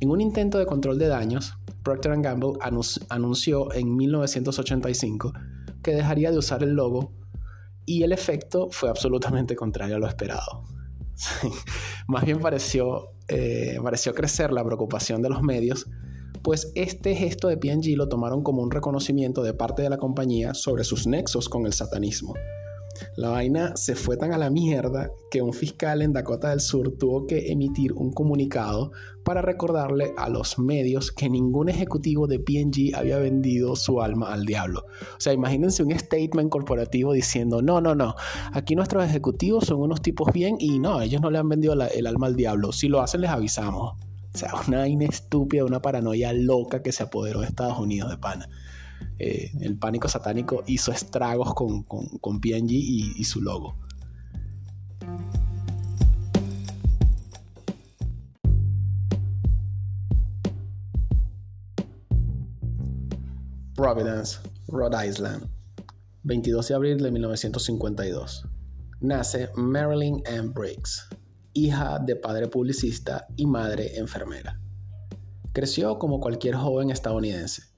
En 0.00 0.10
un 0.10 0.20
intento 0.20 0.58
de 0.58 0.66
control 0.66 0.98
de 0.98 1.08
daños, 1.08 1.54
Procter 1.82 2.20
Gamble 2.20 2.52
anunció 3.08 3.72
en 3.72 3.96
1985 3.96 5.32
que 5.82 5.92
dejaría 5.92 6.30
de 6.30 6.38
usar 6.38 6.62
el 6.62 6.74
logo 6.74 7.12
y 7.86 8.02
el 8.02 8.12
efecto 8.12 8.68
fue 8.70 8.90
absolutamente 8.90 9.56
contrario 9.56 9.96
a 9.96 9.98
lo 9.98 10.08
esperado. 10.08 10.64
Más 12.08 12.24
bien 12.24 12.40
pareció, 12.40 13.10
eh, 13.28 13.78
pareció 13.82 14.14
crecer 14.14 14.52
la 14.52 14.64
preocupación 14.64 15.22
de 15.22 15.30
los 15.30 15.42
medios, 15.42 15.86
pues 16.42 16.70
este 16.74 17.14
gesto 17.14 17.48
de 17.48 17.56
P&G 17.56 17.96
lo 17.96 18.08
tomaron 18.08 18.42
como 18.42 18.62
un 18.62 18.70
reconocimiento 18.70 19.42
de 19.42 19.54
parte 19.54 19.82
de 19.82 19.90
la 19.90 19.98
compañía 19.98 20.54
sobre 20.54 20.84
sus 20.84 21.06
nexos 21.06 21.48
con 21.48 21.66
el 21.66 21.72
satanismo. 21.72 22.34
La 23.16 23.30
vaina 23.30 23.76
se 23.76 23.94
fue 23.94 24.16
tan 24.16 24.32
a 24.32 24.38
la 24.38 24.50
mierda 24.50 25.10
que 25.30 25.42
un 25.42 25.52
fiscal 25.52 26.02
en 26.02 26.12
Dakota 26.12 26.50
del 26.50 26.60
Sur 26.60 26.96
tuvo 26.98 27.26
que 27.26 27.50
emitir 27.50 27.92
un 27.92 28.12
comunicado 28.12 28.92
para 29.24 29.42
recordarle 29.42 30.12
a 30.16 30.28
los 30.28 30.58
medios 30.58 31.10
que 31.10 31.28
ningún 31.28 31.68
ejecutivo 31.68 32.26
de 32.26 32.38
PNG 32.38 32.94
había 32.94 33.18
vendido 33.18 33.74
su 33.74 34.00
alma 34.00 34.32
al 34.32 34.46
diablo. 34.46 34.86
O 35.16 35.20
sea, 35.20 35.32
imagínense 35.32 35.82
un 35.82 35.98
statement 35.98 36.50
corporativo 36.50 37.12
diciendo, 37.12 37.62
no, 37.62 37.80
no, 37.80 37.94
no, 37.94 38.14
aquí 38.52 38.76
nuestros 38.76 39.04
ejecutivos 39.04 39.64
son 39.66 39.80
unos 39.80 40.00
tipos 40.02 40.32
bien 40.32 40.56
y 40.60 40.78
no, 40.78 41.00
ellos 41.00 41.20
no 41.20 41.30
le 41.30 41.38
han 41.38 41.48
vendido 41.48 41.74
el 41.74 42.06
alma 42.06 42.26
al 42.28 42.36
diablo. 42.36 42.72
Si 42.72 42.88
lo 42.88 43.00
hacen, 43.00 43.22
les 43.22 43.30
avisamos. 43.30 43.94
O 44.34 44.38
sea, 44.38 44.50
una 44.68 44.80
vaina 44.80 45.06
estúpida, 45.06 45.64
una 45.64 45.80
paranoia 45.80 46.32
loca 46.34 46.82
que 46.82 46.92
se 46.92 47.02
apoderó 47.02 47.40
de 47.40 47.46
Estados 47.46 47.78
Unidos 47.78 48.10
de 48.10 48.18
pana. 48.18 48.48
Eh, 49.18 49.50
el 49.60 49.78
pánico 49.78 50.08
satánico 50.08 50.62
hizo 50.66 50.92
estragos 50.92 51.54
con, 51.54 51.84
con, 51.84 52.40
PNG 52.40 52.70
y, 52.70 53.24
su 53.24 53.40
logo. 53.40 53.76
Providence, 63.74 64.38
Rhode 64.68 65.08
Island, 65.08 65.48
22 66.22 66.68
de 66.68 66.74
abril 66.74 66.98
de 66.98 67.10
1952. 67.10 68.46
Nace 69.00 69.50
Marilyn 69.54 70.22
M. 70.26 70.48
Briggs, 70.48 71.08
hija 71.52 71.98
de 71.98 72.16
padre 72.16 72.48
publicista 72.48 73.26
y 73.36 73.46
madre 73.46 73.98
enfermera. 73.98 74.58
Creció 75.52 75.98
como 75.98 76.20
cualquier 76.20 76.54
joven 76.54 76.90
estadounidense. 76.90 77.75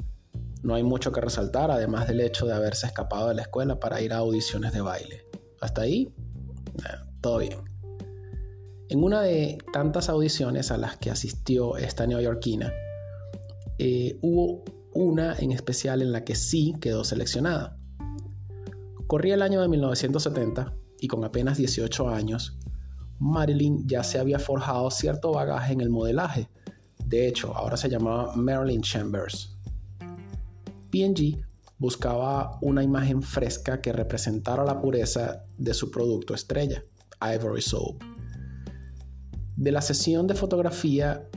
No 0.63 0.75
hay 0.75 0.83
mucho 0.83 1.13
que 1.13 1.21
resaltar, 1.21 1.71
además 1.71 2.09
del 2.09 2.21
hecho 2.21 2.47
de 2.47 2.55
haberse 2.55 2.87
escapado 2.87 3.29
de 3.29 3.35
la 3.35 3.43
escuela 3.43 3.79
para 3.79 4.01
ir 4.01 4.13
a 4.13 4.19
audiciones 4.19 4.73
de 4.73 4.81
baile. 4.81 5.27
Hasta 5.61 5.83
ahí, 5.83 6.13
eh, 6.79 6.97
todo 7.21 7.39
bien. 7.39 7.59
En 8.89 9.05
una 9.05 9.23
de 9.23 9.59
tantas 9.73 10.09
audiciones 10.09 10.71
a 10.71 10.79
las 10.79 10.97
que 10.97 11.11
asistió 11.11 11.77
esta 11.77 12.07
neoyorquina, 12.07 12.73
eh, 13.79 14.19
hubo 14.23 14.65
una 14.95 15.37
en 15.39 15.53
especial 15.53 16.03
en 16.03 16.13
la 16.13 16.25
que 16.25 16.35
sí 16.35 16.75
quedó 16.81 17.05
seleccionada. 17.05 17.77
Corría 19.07 19.35
el 19.35 19.43
año 19.43 19.61
de 19.61 19.69
1970 19.69 20.75
y 21.01 21.09
con 21.09 21.25
apenas 21.25 21.59
18 21.59 22.09
años, 22.09 22.59
Marilyn 23.19 23.87
ya 23.87 24.03
se 24.03 24.19
había 24.19 24.39
forjado 24.39 24.91
cierto 24.91 25.33
bagaje 25.33 25.73
en 25.73 25.81
el 25.81 25.91
modelaje. 25.91 26.49
De 27.05 27.27
hecho, 27.27 27.55
ahora 27.57 27.77
se 27.77 27.89
llamaba 27.89 28.35
Marilyn 28.35 28.83
Chambers. 28.83 29.58
P&G 30.91 31.45
buscaba 31.79 32.59
una 32.61 32.83
imagen 32.83 33.23
fresca 33.23 33.81
que 33.81 33.93
representara 33.93 34.65
la 34.65 34.81
pureza 34.81 35.45
de 35.57 35.75
su 35.75 35.91
producto 35.91 36.35
estrella, 36.35 36.83
Ivory 37.21 37.63
Soap. 37.63 38.03
De 39.57 39.73
la 39.73 39.81
sesión 39.81 40.27
de 40.27 40.35
fotografía 40.35 41.29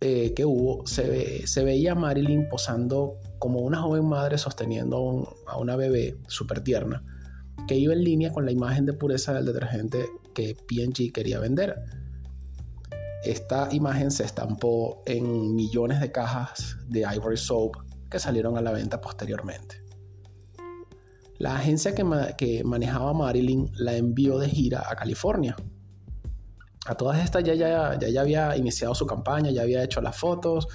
eh, 0.00 0.34
que 0.34 0.44
hubo, 0.44 0.86
se, 0.86 1.64
veía 1.64 1.92
a 1.92 1.94
Marilyn 1.94 2.48
posando 2.48 3.18
como 3.38 3.60
una 3.60 3.80
joven 3.80 4.06
madre 4.06 4.36
sosteniendo 4.38 5.34
a 5.46 5.58
una 5.58 5.76
bebé 5.76 6.18
súper 6.28 6.60
tierna, 6.60 7.02
que 7.66 7.76
iba 7.76 7.94
en 7.94 8.04
línea 8.04 8.32
con 8.32 8.44
la 8.44 8.52
imagen 8.52 8.86
de 8.86 8.92
pureza 8.92 9.32
del 9.32 9.46
detergente 9.46 10.06
que 10.34 10.54
PG 10.54 11.12
quería 11.12 11.40
vender. 11.40 11.76
Esta 13.24 13.68
imagen 13.72 14.10
se 14.10 14.24
estampó 14.24 15.02
en 15.06 15.54
millones 15.54 16.00
de 16.00 16.12
cajas 16.12 16.76
de 16.88 17.00
Ivory 17.00 17.38
Soap 17.38 17.85
que 18.10 18.18
salieron 18.18 18.56
a 18.56 18.62
la 18.62 18.72
venta 18.72 19.00
posteriormente. 19.00 19.82
La 21.38 21.56
agencia 21.56 21.94
que, 21.94 22.62
manejaba 22.64 23.12
Marilyn 23.12 23.70
la 23.74 23.94
envió 23.96 24.38
de 24.38 24.48
gira 24.48 24.84
a 24.90 24.96
California 24.96 25.54
a 26.86 26.94
todas 26.94 27.22
estas 27.22 27.42
ya, 27.42 27.54
ya, 27.54 27.98
ya, 27.98 28.20
había 28.20 28.56
iniciado 28.56 28.94
su 28.94 29.06
campaña, 29.06 29.50
ya 29.50 29.62
había 29.62 29.82
hecho 29.82 30.00
las 30.00 30.16
fotos 30.16 30.68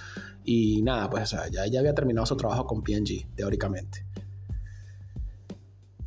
y 0.44 0.82
nada, 0.82 1.10
pues 1.10 1.32
ya, 1.32 1.66
ya 1.68 1.80
había 1.80 1.96
terminado 1.96 2.26
su 2.26 2.36
trabajo 2.36 2.66
con 2.66 2.84
PNG, 2.84 3.34
teóricamente. 3.34 4.06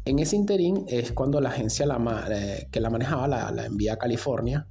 En 0.06 0.18
ese 0.18 0.36
interín 0.36 0.84
es 0.86 1.12
cuando 1.12 1.40
la 1.40 1.48
agencia 1.48 1.86
eh, 2.28 2.68
que 2.70 2.80
la 2.80 2.90
manejaba 2.90 3.26
la, 3.26 3.64
envía 3.64 3.94
a 3.94 3.96
California. 3.96 4.66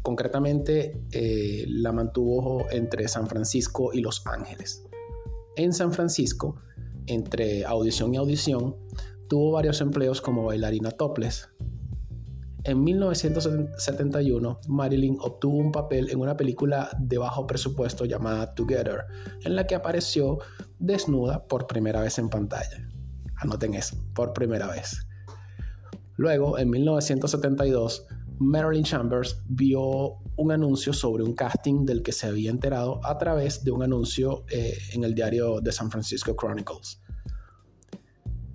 Concretamente 0.00 1.02
eh, 1.10 1.64
la 1.66 1.90
mantuvo 1.90 2.70
entre 2.70 3.08
San 3.08 3.26
Francisco 3.26 3.92
y 3.92 4.00
Los 4.00 4.24
Ángeles. 4.26 4.84
En 5.56 5.72
San 5.72 5.92
Francisco, 5.92 6.56
entre 7.06 7.64
audición 7.64 8.14
y 8.14 8.16
audición, 8.16 8.76
tuvo 9.28 9.52
varios 9.52 9.80
empleos 9.80 10.20
como 10.20 10.44
bailarina 10.44 10.90
topless, 10.90 11.48
en 12.66 12.82
1971, 12.82 14.60
Marilyn 14.68 15.18
obtuvo 15.20 15.58
un 15.58 15.70
papel 15.70 16.08
en 16.08 16.18
una 16.18 16.34
película 16.34 16.88
de 16.98 17.18
bajo 17.18 17.46
presupuesto 17.46 18.06
llamada 18.06 18.54
Together, 18.54 19.04
en 19.44 19.54
la 19.54 19.66
que 19.66 19.74
apareció 19.74 20.38
desnuda 20.78 21.46
por 21.46 21.66
primera 21.66 22.00
vez 22.00 22.18
en 22.18 22.30
pantalla. 22.30 22.88
Anoten 23.36 23.74
eso, 23.74 23.96
por 24.14 24.32
primera 24.32 24.66
vez. 24.68 25.06
Luego, 26.16 26.58
en 26.58 26.70
1972, 26.70 28.06
Marilyn 28.38 28.84
Chambers 28.84 29.40
vio 29.48 30.18
un 30.36 30.52
anuncio 30.52 30.92
sobre 30.92 31.22
un 31.22 31.34
casting 31.34 31.84
del 31.84 32.02
que 32.02 32.12
se 32.12 32.26
había 32.26 32.50
enterado 32.50 33.00
a 33.04 33.16
través 33.18 33.64
de 33.64 33.70
un 33.70 33.82
anuncio 33.82 34.44
eh, 34.50 34.76
en 34.92 35.04
el 35.04 35.14
diario 35.14 35.60
The 35.62 35.72
San 35.72 35.90
Francisco 35.90 36.34
Chronicles. 36.34 37.00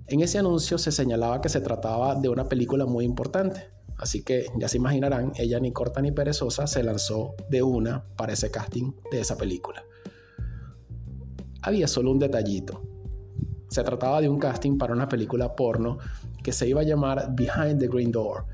En 0.06 0.20
ese 0.20 0.38
anuncio 0.38 0.76
se 0.76 0.92
señalaba 0.92 1.40
que 1.40 1.48
se 1.48 1.60
trataba 1.60 2.14
de 2.14 2.28
una 2.28 2.48
película 2.48 2.84
muy 2.84 3.04
importante, 3.04 3.70
Así 4.00 4.22
que 4.22 4.46
ya 4.56 4.66
se 4.66 4.78
imaginarán, 4.78 5.32
ella 5.36 5.60
ni 5.60 5.72
corta 5.72 6.00
ni 6.00 6.10
perezosa 6.10 6.66
se 6.66 6.82
lanzó 6.82 7.34
de 7.50 7.62
una 7.62 8.02
para 8.16 8.32
ese 8.32 8.50
casting 8.50 8.92
de 9.12 9.20
esa 9.20 9.36
película. 9.36 9.84
Había 11.60 11.86
solo 11.86 12.10
un 12.10 12.18
detallito. 12.18 12.82
Se 13.68 13.84
trataba 13.84 14.22
de 14.22 14.28
un 14.30 14.38
casting 14.38 14.78
para 14.78 14.94
una 14.94 15.06
película 15.06 15.54
porno 15.54 15.98
que 16.42 16.50
se 16.50 16.66
iba 16.66 16.80
a 16.80 16.84
llamar 16.84 17.28
Behind 17.32 17.78
the 17.78 17.88
Green 17.88 18.10
Door. 18.10 18.46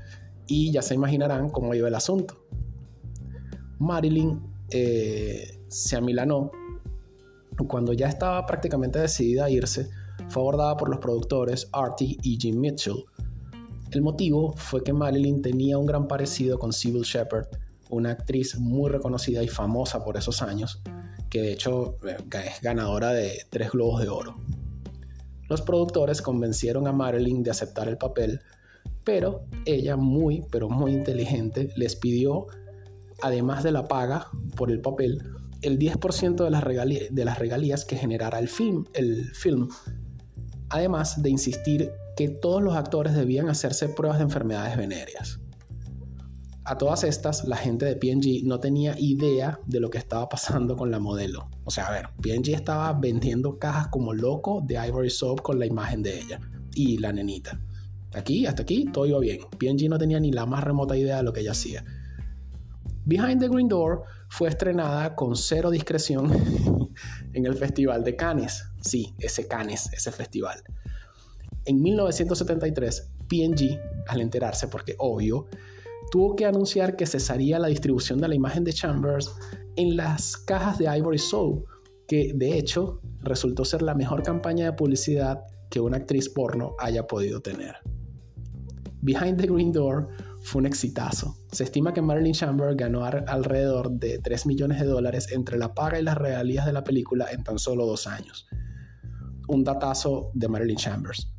Y 0.47 0.71
ya 0.71 0.81
se 0.81 0.95
imaginarán 0.95 1.49
cómo 1.49 1.73
iba 1.73 1.87
el 1.87 1.95
asunto. 1.95 2.45
Marilyn 3.79 4.41
eh, 4.69 5.59
se 5.67 5.95
amilanó. 5.95 6.51
Cuando 7.67 7.93
ya 7.93 8.07
estaba 8.07 8.45
prácticamente 8.45 8.99
decidida 8.99 9.45
a 9.45 9.49
irse, 9.49 9.89
fue 10.29 10.41
abordada 10.41 10.77
por 10.77 10.89
los 10.89 10.99
productores 10.99 11.67
Artie 11.73 12.17
y 12.21 12.37
Jim 12.39 12.59
Mitchell, 12.59 13.03
el 13.91 14.01
motivo 14.01 14.53
fue 14.57 14.83
que 14.83 14.91
Marilyn 14.91 15.41
tenía 15.41 15.77
un 15.77 15.85
gran 15.85 16.07
parecido 16.07 16.59
con 16.59 16.73
Sybil 16.73 17.03
Shepherd, 17.03 17.47
una 17.89 18.11
actriz 18.11 18.59
muy 18.59 18.91
reconocida 18.91 19.41
y 19.41 19.47
famosa 19.47 20.03
por 20.03 20.17
esos 20.17 20.41
años, 20.41 20.81
que 21.29 21.41
de 21.41 21.53
hecho 21.53 21.97
eh, 22.05 22.17
es 22.45 22.61
ganadora 22.61 23.13
de 23.13 23.45
tres 23.49 23.71
globos 23.71 24.01
de 24.01 24.09
oro. 24.09 24.35
Los 25.47 25.61
productores 25.61 26.21
convencieron 26.21 26.85
a 26.87 26.91
Marilyn 26.91 27.43
de 27.43 27.51
aceptar 27.51 27.87
el 27.87 27.97
papel, 27.97 28.41
pero 29.07 29.45
ella 29.63 29.95
muy, 29.95 30.43
pero 30.51 30.67
muy 30.67 30.91
inteligente, 30.91 31.69
les 31.77 31.95
pidió, 31.95 32.47
además 33.21 33.63
de 33.63 33.71
la 33.71 33.87
paga 33.87 34.27
por 34.57 34.69
el 34.69 34.81
papel, 34.81 35.23
el 35.61 35.79
10% 35.79 36.43
de 36.43 36.49
las, 36.49 36.61
regalías, 36.61 37.03
de 37.09 37.23
las 37.23 37.39
regalías 37.39 37.85
que 37.85 37.95
generara 37.95 38.37
el 38.37 38.49
film, 38.49 38.83
el 38.93 39.23
film, 39.33 39.69
además 40.67 41.21
de 41.23 41.29
insistir 41.29 41.89
que 42.17 42.27
todos 42.27 42.61
los 42.61 42.75
actores 42.75 43.13
debían 43.13 43.47
hacerse 43.47 43.87
pruebas 43.87 44.17
de 44.17 44.25
enfermedades 44.25 44.75
venéreas. 44.75 45.39
A 46.65 46.77
todas 46.77 47.05
estas, 47.05 47.45
la 47.45 47.55
gente 47.55 47.85
de 47.85 47.95
PNG 47.95 48.45
no 48.45 48.59
tenía 48.59 48.93
idea 48.99 49.57
de 49.67 49.79
lo 49.79 49.89
que 49.89 49.99
estaba 49.99 50.27
pasando 50.27 50.75
con 50.75 50.91
la 50.91 50.99
modelo. 50.99 51.49
O 51.63 51.71
sea, 51.71 51.87
a 51.87 51.91
ver, 51.91 52.09
PNG 52.21 52.55
estaba 52.55 52.91
vendiendo 52.91 53.57
cajas 53.57 53.87
como 53.87 54.13
loco 54.13 54.61
de 54.67 54.85
Ivory 54.85 55.09
Soap 55.09 55.43
con 55.43 55.59
la 55.59 55.65
imagen 55.65 56.03
de 56.03 56.19
ella 56.19 56.41
y 56.73 56.97
la 56.97 57.13
nenita. 57.13 57.57
Aquí, 58.13 58.45
hasta 58.45 58.63
aquí, 58.63 58.85
todo 58.91 59.05
iba 59.05 59.19
bien. 59.19 59.39
PNG 59.57 59.89
no 59.89 59.97
tenía 59.97 60.19
ni 60.19 60.31
la 60.31 60.45
más 60.45 60.63
remota 60.63 60.95
idea 60.95 61.17
de 61.17 61.23
lo 61.23 61.33
que 61.33 61.41
ella 61.41 61.51
hacía. 61.51 61.83
Behind 63.05 63.39
the 63.39 63.47
Green 63.47 63.67
Door 63.69 64.03
fue 64.29 64.49
estrenada 64.49 65.15
con 65.15 65.35
cero 65.35 65.69
discreción 65.69 66.31
en 67.33 67.45
el 67.45 67.55
Festival 67.55 68.03
de 68.03 68.15
Cannes. 68.15 68.65
Sí, 68.81 69.13
ese 69.19 69.47
Cannes, 69.47 69.89
ese 69.93 70.11
festival. 70.11 70.61
En 71.65 71.81
1973, 71.81 73.09
P&G, 73.27 73.79
al 74.07 74.21
enterarse, 74.21 74.67
porque 74.67 74.95
obvio, 74.97 75.47
tuvo 76.11 76.35
que 76.35 76.45
anunciar 76.45 76.95
que 76.95 77.05
cesaría 77.05 77.59
la 77.59 77.67
distribución 77.67 78.19
de 78.19 78.27
la 78.29 78.35
imagen 78.35 78.63
de 78.63 78.73
Chambers 78.73 79.33
en 79.75 79.95
las 79.95 80.37
cajas 80.37 80.77
de 80.77 80.97
Ivory 80.97 81.17
Soul, 81.17 81.63
que 82.07 82.31
de 82.33 82.57
hecho 82.57 83.01
resultó 83.21 83.65
ser 83.65 83.81
la 83.81 83.93
mejor 83.93 84.23
campaña 84.23 84.65
de 84.65 84.73
publicidad 84.73 85.43
que 85.69 85.79
una 85.79 85.97
actriz 85.97 86.29
porno 86.29 86.75
haya 86.79 87.07
podido 87.07 87.41
tener. 87.41 87.75
Behind 89.01 89.39
the 89.39 89.47
Green 89.47 89.71
Door 89.71 90.09
fue 90.41 90.59
un 90.59 90.65
exitazo. 90.65 91.37
Se 91.51 91.63
estima 91.63 91.93
que 91.93 92.01
Marilyn 92.01 92.33
Chambers 92.33 92.75
ganó 92.77 93.05
alrededor 93.05 93.91
de 93.91 94.19
3 94.19 94.45
millones 94.45 94.79
de 94.79 94.85
dólares 94.85 95.31
entre 95.31 95.57
la 95.57 95.73
paga 95.73 95.99
y 95.99 96.03
las 96.03 96.17
regalías 96.17 96.65
de 96.65 96.73
la 96.73 96.83
película 96.83 97.27
en 97.31 97.43
tan 97.43 97.59
solo 97.59 97.85
dos 97.85 98.07
años. 98.07 98.47
Un 99.47 99.63
datazo 99.63 100.31
de 100.33 100.47
Marilyn 100.47 100.77
Chambers. 100.77 101.31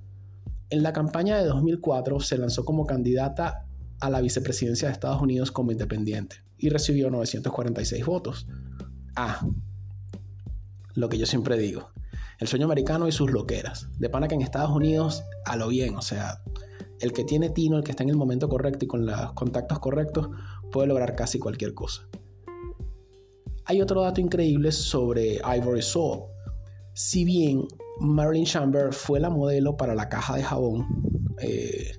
En 0.71 0.83
la 0.83 0.93
campaña 0.93 1.39
de 1.39 1.47
2004 1.47 2.21
se 2.21 2.39
lanzó 2.39 2.65
como 2.65 2.87
candidata 2.87 3.67
a 4.01 4.11
la 4.11 4.21
vicepresidencia 4.21 4.89
de 4.89 4.93
Estados 4.93 5.21
Unidos 5.21 5.51
como 5.51 5.73
independiente 5.73 6.37
y 6.59 6.69
recibió 6.69 7.11
946 7.11 8.05
votos. 8.05 8.47
Ah, 9.17 9.41
lo 10.95 11.09
que 11.09 11.19
yo 11.19 11.27
siempre 11.27 11.57
digo, 11.57 11.91
el 12.39 12.49
sueño 12.49 12.67
americano 12.67 13.09
y 13.09 13.13
sus 13.13 13.31
loqueras. 13.31 13.89
De 13.99 14.09
pana 14.09 14.29
que 14.29 14.35
en 14.35 14.43
Estados 14.43 14.71
Unidos, 14.71 15.25
a 15.45 15.57
lo 15.57 15.69
bien, 15.69 15.97
o 15.97 16.03
sea, 16.03 16.43
el 17.01 17.13
que 17.13 17.25
tiene 17.25 17.51
tino, 17.51 17.77
el 17.77 17.85
que 17.85 17.91
está 17.91 18.03
en 18.03 18.11
el 18.11 18.17
momento 18.17 18.49
correcto 18.49 18.85
y 18.85 18.89
con 18.89 19.07
los 19.07 19.33
contactos 19.33 19.79
correctos, 19.79 20.29
puede 20.71 20.89
lograr 20.89 21.15
casi 21.15 21.39
cualquier 21.39 21.75
cosa. 21.75 22.09
Hay 23.65 23.83
otro 23.83 24.03
dato 24.03 24.21
increíble 24.21 24.73
sobre 24.73 25.41
Ivory 25.57 25.83
Soul. 25.83 26.23
Si 26.95 27.25
bien 27.25 27.67
Marilyn 28.01 28.47
Chambers 28.47 28.97
fue 28.97 29.21
la 29.21 29.31
modelo 29.31 29.77
para 29.77 29.95
la 29.95 30.09
caja 30.09 30.37
de 30.37 30.43
jabón. 30.43 30.87
Eh, 31.41 31.93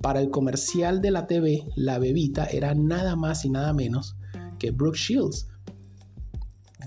para 0.00 0.20
el 0.20 0.30
comercial 0.30 1.00
de 1.00 1.12
la 1.12 1.26
TV, 1.26 1.64
la 1.76 1.98
bebita 1.98 2.46
era 2.46 2.74
nada 2.74 3.14
más 3.14 3.44
y 3.44 3.50
nada 3.50 3.72
menos 3.72 4.16
que 4.58 4.72
Brooke 4.72 4.98
Shields. 4.98 5.48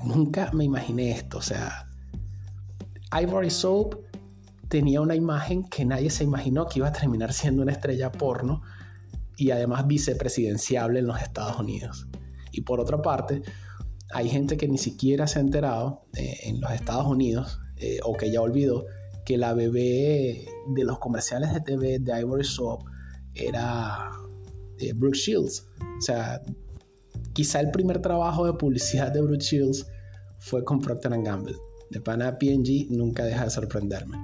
Nunca 0.04 0.52
me 0.54 0.66
imaginé 0.66 1.12
esto, 1.12 1.38
o 1.38 1.42
sea, 1.42 1.85
Ivory 3.22 3.50
Soap 3.50 3.96
tenía 4.68 5.02
una 5.02 5.16
imagen 5.16 5.64
que 5.64 5.86
nadie 5.86 6.10
se 6.10 6.24
imaginó 6.24 6.68
que 6.68 6.80
iba 6.80 6.88
a 6.88 6.92
terminar 6.92 7.34
siendo 7.34 7.62
una 7.62 7.72
estrella 7.72 8.12
porno 8.12 8.62
y 9.38 9.52
además 9.52 9.88
vicepresidenciable 9.88 11.00
en 11.00 11.08
los 11.08 11.22
Estados 11.22 11.60
Unidos. 11.60 12.08
Y 12.52 12.62
por 12.62 12.80
otra 12.80 13.02
parte, 13.02 13.42
hay 14.14 14.30
gente 14.30 14.58
que 14.58 14.68
ni 14.68 14.78
siquiera 14.78 15.28
se 15.28 15.40
ha 15.40 15.42
enterado 15.42 16.06
eh, 16.16 16.40
en 16.44 16.62
los 16.62 16.72
Estados 16.72 17.06
Unidos 17.06 17.60
eh, 17.78 18.00
o 18.04 18.16
que 18.16 18.32
ya 18.32 18.42
olvidó 18.42 18.86
que 19.26 19.38
la 19.38 19.54
bebé 19.54 20.46
de 20.68 20.84
los 20.84 21.00
comerciales 21.00 21.54
de 21.54 21.62
TV 21.62 22.00
de 22.00 22.20
Ivory 22.22 22.44
Soap 22.44 22.84
era 23.34 24.12
eh, 24.80 24.94
Brooke 24.94 25.18
Shields. 25.18 25.68
O 25.98 26.02
sea, 26.02 26.42
quizá 27.34 27.60
el 27.60 27.72
primer 27.72 28.02
trabajo 28.02 28.46
de 28.46 28.54
publicidad 28.54 29.12
de 29.12 29.22
Brooke 29.22 29.44
Shields 29.44 29.88
fue 30.40 30.64
con 30.64 30.80
Procter 30.80 31.12
Gamble. 31.24 31.56
De 31.90 32.02
pana 32.02 32.38
PNG 32.38 32.88
nunca 32.90 33.24
deja 33.26 33.46
de 33.46 33.50
sorprenderme. 33.50 34.18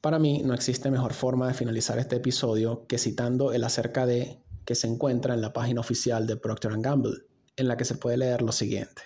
Para 0.00 0.18
mí 0.18 0.42
no 0.44 0.52
existe 0.52 0.90
mejor 0.90 1.14
forma 1.14 1.48
de 1.48 1.54
finalizar 1.54 1.98
este 1.98 2.16
episodio 2.16 2.86
que 2.86 2.98
citando 2.98 3.52
el 3.52 3.64
acerca 3.64 4.04
de 4.04 4.44
que 4.66 4.74
se 4.74 4.86
encuentra 4.86 5.32
en 5.32 5.40
la 5.40 5.52
página 5.52 5.80
oficial 5.80 6.26
de 6.26 6.36
Procter 6.36 6.72
Gamble, 6.78 7.22
en 7.56 7.68
la 7.68 7.76
que 7.76 7.84
se 7.84 7.94
puede 7.94 8.18
leer 8.18 8.42
lo 8.42 8.52
siguiente. 8.52 9.02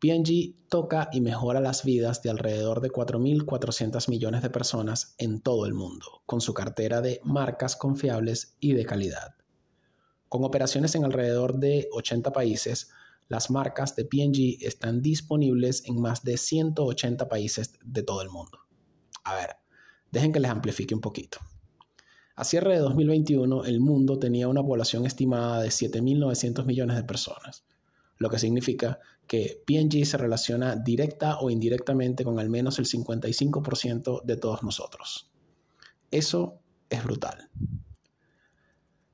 P&G 0.00 0.56
toca 0.68 1.08
y 1.12 1.20
mejora 1.20 1.60
las 1.60 1.84
vidas 1.84 2.22
de 2.22 2.30
alrededor 2.30 2.80
de 2.80 2.90
4.400 2.90 4.08
millones 4.10 4.42
de 4.42 4.50
personas 4.50 5.14
en 5.16 5.40
todo 5.40 5.64
el 5.64 5.74
mundo, 5.74 6.22
con 6.26 6.40
su 6.40 6.52
cartera 6.54 7.00
de 7.00 7.20
marcas 7.24 7.76
confiables 7.76 8.56
y 8.58 8.72
de 8.72 8.84
calidad. 8.84 9.36
Con 10.32 10.44
operaciones 10.44 10.94
en 10.94 11.04
alrededor 11.04 11.58
de 11.58 11.90
80 11.92 12.32
países, 12.32 12.88
las 13.28 13.50
marcas 13.50 13.94
de 13.96 14.08
P&G 14.08 14.56
están 14.62 15.02
disponibles 15.02 15.84
en 15.84 16.00
más 16.00 16.24
de 16.24 16.38
180 16.38 17.28
países 17.28 17.74
de 17.84 18.02
todo 18.02 18.22
el 18.22 18.30
mundo. 18.30 18.60
A 19.24 19.34
ver, 19.34 19.56
Dejen 20.10 20.32
que 20.32 20.40
les 20.40 20.50
amplifique 20.50 20.94
un 20.94 21.02
poquito. 21.02 21.38
A 22.36 22.44
cierre 22.44 22.72
de 22.72 22.78
2021, 22.78 23.66
el 23.66 23.80
mundo 23.80 24.18
tenía 24.18 24.48
una 24.48 24.62
población 24.62 25.04
estimada 25.04 25.60
de 25.60 25.68
7.900 25.68 26.64
millones 26.64 26.96
de 26.96 27.04
personas, 27.04 27.66
lo 28.16 28.30
que 28.30 28.38
significa 28.38 29.00
que 29.26 29.62
PNG 29.66 30.06
se 30.06 30.16
relaciona 30.16 30.76
directa 30.76 31.40
o 31.40 31.50
indirectamente 31.50 32.24
con 32.24 32.38
al 32.38 32.48
menos 32.48 32.78
el 32.78 32.86
55% 32.86 34.22
de 34.22 34.36
todos 34.38 34.62
nosotros. 34.62 35.30
Eso 36.10 36.58
es 36.88 37.04
brutal. 37.04 37.50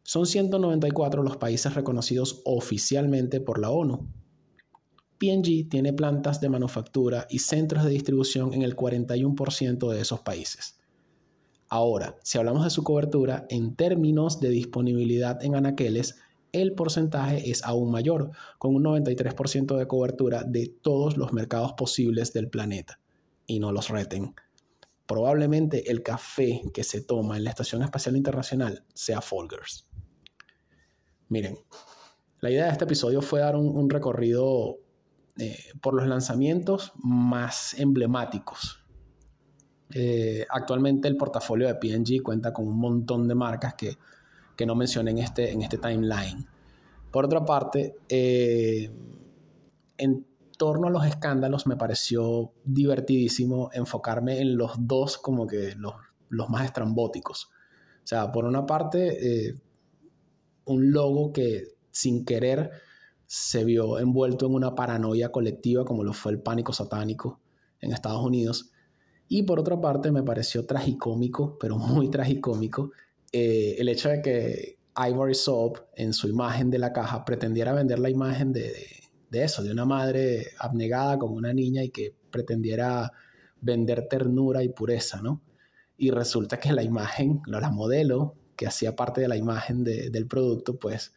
Son 0.08 0.24
194 0.24 1.22
los 1.22 1.36
países 1.36 1.74
reconocidos 1.74 2.40
oficialmente 2.46 3.42
por 3.42 3.60
la 3.60 3.68
ONU. 3.68 4.08
PNG 5.18 5.68
tiene 5.68 5.92
plantas 5.92 6.40
de 6.40 6.48
manufactura 6.48 7.26
y 7.28 7.40
centros 7.40 7.84
de 7.84 7.90
distribución 7.90 8.54
en 8.54 8.62
el 8.62 8.74
41% 8.74 9.90
de 9.90 10.00
esos 10.00 10.20
países. 10.20 10.78
Ahora, 11.68 12.16
si 12.22 12.38
hablamos 12.38 12.64
de 12.64 12.70
su 12.70 12.84
cobertura 12.84 13.46
en 13.50 13.76
términos 13.76 14.40
de 14.40 14.48
disponibilidad 14.48 15.44
en 15.44 15.56
anaqueles, 15.56 16.16
el 16.52 16.72
porcentaje 16.72 17.50
es 17.50 17.62
aún 17.62 17.90
mayor, 17.90 18.30
con 18.56 18.74
un 18.74 18.84
93% 18.84 19.76
de 19.76 19.86
cobertura 19.86 20.42
de 20.42 20.74
todos 20.80 21.18
los 21.18 21.34
mercados 21.34 21.74
posibles 21.74 22.32
del 22.32 22.48
planeta. 22.48 22.98
Y 23.46 23.60
no 23.60 23.72
los 23.72 23.90
reten. 23.90 24.34
Probablemente 25.04 25.90
el 25.90 26.02
café 26.02 26.62
que 26.72 26.82
se 26.82 27.02
toma 27.02 27.36
en 27.36 27.44
la 27.44 27.50
Estación 27.50 27.82
Espacial 27.82 28.16
Internacional 28.16 28.86
sea 28.94 29.20
Folgers. 29.20 29.87
Miren, 31.28 31.58
la 32.40 32.50
idea 32.50 32.64
de 32.66 32.72
este 32.72 32.84
episodio 32.84 33.22
fue 33.22 33.40
dar 33.40 33.56
un, 33.56 33.90
recorrido 33.90 34.78
eh, 35.38 35.58
por 35.80 35.94
los 35.94 36.06
lanzamientos 36.06 36.92
más 36.96 37.74
emblemáticos 37.78 38.84
eh, 39.94 40.44
actualmente 40.50 41.08
el 41.08 41.16
portafolio 41.16 41.66
de 41.66 41.74
PNG 41.76 42.22
cuenta 42.22 42.52
con 42.52 42.68
un 42.68 42.78
montón 42.78 43.26
de 43.26 43.34
marcas 43.34 43.74
que, 43.74 43.96
no 44.66 44.74
mencioné 44.74 45.12
en 45.12 45.18
este, 45.18 45.52
en 45.52 45.62
este 45.62 45.78
timeline. 45.78 46.46
Por 47.12 47.24
otra 47.24 47.44
parte, 47.44 47.96
eh, 48.08 48.90
en 49.96 50.26
torno 50.58 50.88
a 50.88 50.90
los 50.90 51.06
escándalos 51.06 51.66
me 51.68 51.76
pareció 51.76 52.52
divertidísimo 52.64 53.70
enfocarme 53.72 54.40
en 54.40 54.56
los 54.56 54.72
dos 54.78 55.16
como 55.16 55.46
que 55.46 55.76
los, 55.76 55.94
más 56.48 56.64
estrambóticos. 56.64 57.44
O 58.02 58.06
sea, 58.08 58.32
por 58.32 58.44
una 58.44 58.66
parte, 58.66 59.54
un 60.68 60.92
logo 60.92 61.32
que 61.32 61.64
sin 61.90 62.24
querer 62.24 62.70
se 63.26 63.64
vio 63.64 63.98
envuelto 63.98 64.46
en 64.46 64.54
una 64.54 64.74
paranoia 64.74 65.30
colectiva 65.30 65.84
como 65.84 66.04
lo 66.04 66.12
fue 66.12 66.32
el 66.32 66.40
pánico 66.40 66.72
satánico 66.72 67.40
en 67.80 67.92
Estados 67.92 68.24
Unidos 68.24 68.72
y 69.28 69.42
por 69.42 69.60
otra 69.60 69.78
parte, 69.80 70.10
me 70.10 70.22
pareció 70.22 70.64
tragicómico, 70.64 71.58
pero 71.58 71.76
muy 71.76 72.10
tragicómico, 72.10 72.92
eh, 73.30 73.76
el 73.78 73.88
hecho 73.88 74.08
de 74.08 74.22
que 74.22 74.78
Ivory 74.96 75.34
Soap 75.34 75.78
en 75.94 76.12
su 76.12 76.28
imagen 76.28 76.70
de 76.70 76.78
la 76.78 76.92
caja 76.92 77.24
pretendiera 77.24 77.72
vender 77.74 77.98
la 77.98 78.10
imagen 78.10 78.52
de, 78.52 78.72
de, 79.30 79.44
eso, 79.44 79.62
de 79.62 79.70
una 79.70 79.84
madre 79.84 80.48
abnegada 80.58 81.18
como 81.18 81.34
una 81.34 81.52
niña 81.52 81.84
y 81.84 81.90
que 81.90 82.14
pretendiera 82.30 83.12
vender 83.60 84.08
ternura 84.08 84.62
y 84.62 84.70
pureza, 84.70 85.20
¿no? 85.20 85.42
Y 85.98 86.10
resulta 86.10 86.58
que 86.58 86.72
la 86.72 86.82
imagen, 86.82 87.42
la 87.46 87.70
modelo 87.70 88.34
que 88.58 88.66
hacía 88.66 88.96
parte 88.96 89.20
de 89.20 89.28
la 89.28 89.36
imagen 89.36 89.84
del 89.84 90.26
producto, 90.26 90.76
pues 90.76 91.14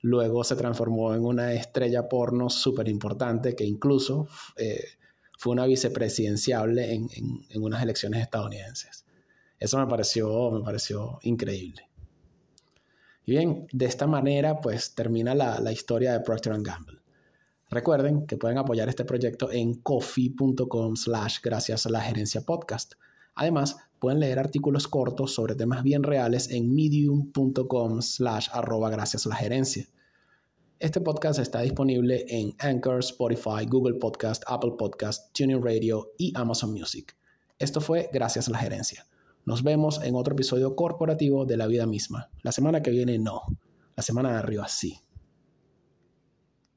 luego 0.00 0.42
se 0.42 0.56
transformó 0.56 1.14
en 1.14 1.22
una 1.22 1.52
estrella 1.52 2.08
porno 2.08 2.48
súper 2.48 2.88
importante 2.88 3.54
que 3.54 3.64
incluso 3.64 4.26
eh, 4.56 4.82
fue 5.36 5.52
una 5.52 5.66
vicepresidenciable 5.66 6.94
en, 6.94 7.10
unas 7.62 7.82
elecciones 7.82 8.22
estadounidenses. 8.22 9.04
Eso 9.60 9.78
me 9.78 9.86
pareció, 9.86 10.50
me 10.50 10.62
pareció 10.64 11.18
increíble. 11.22 11.90
Y 13.26 13.32
bien, 13.32 13.66
de 13.70 13.84
esta 13.84 14.06
manera 14.06 14.62
pues 14.62 14.94
termina 14.94 15.34
la, 15.34 15.60
la 15.60 15.72
historia 15.72 16.14
de 16.14 16.20
Procter 16.20 16.54
Gamble. 16.62 17.00
Recuerden 17.68 18.26
que 18.26 18.38
pueden 18.38 18.56
apoyar 18.56 18.88
este 18.88 19.04
proyecto 19.04 19.52
en 19.52 19.74
coffee.com 19.74 20.96
slash 20.96 21.40
gracias 21.42 21.84
a 21.84 21.90
la 21.90 22.00
gerencia 22.00 22.40
podcast. 22.40 22.94
Además, 23.38 23.76
pueden 24.00 24.18
leer 24.18 24.40
artículos 24.40 24.88
cortos 24.88 25.32
sobre 25.32 25.54
temas 25.54 25.84
bien 25.84 26.02
reales 26.02 26.50
en 26.50 26.74
medium.com 26.74 28.02
slash 28.02 28.48
arroba 28.52 28.90
gracias 28.90 29.26
a 29.26 29.28
la 29.28 29.36
gerencia. 29.36 29.86
Este 30.80 31.00
podcast 31.00 31.38
está 31.38 31.60
disponible 31.60 32.26
en 32.28 32.52
Anchor, 32.58 32.98
Spotify, 32.98 33.64
Google 33.64 33.94
Podcast, 33.94 34.42
Apple 34.48 34.72
Podcast, 34.76 35.32
Tuning 35.32 35.62
Radio 35.62 36.14
y 36.18 36.32
Amazon 36.36 36.72
Music. 36.72 37.16
Esto 37.60 37.80
fue 37.80 38.10
gracias 38.12 38.48
a 38.48 38.50
la 38.50 38.58
gerencia. 38.58 39.06
Nos 39.44 39.62
vemos 39.62 40.02
en 40.02 40.16
otro 40.16 40.34
episodio 40.34 40.74
corporativo 40.74 41.44
de 41.44 41.58
la 41.58 41.68
vida 41.68 41.86
misma. 41.86 42.30
La 42.42 42.50
semana 42.50 42.82
que 42.82 42.90
viene 42.90 43.20
no. 43.20 43.42
La 43.94 44.02
semana 44.02 44.32
de 44.32 44.38
arriba 44.38 44.66
sí. 44.66 44.98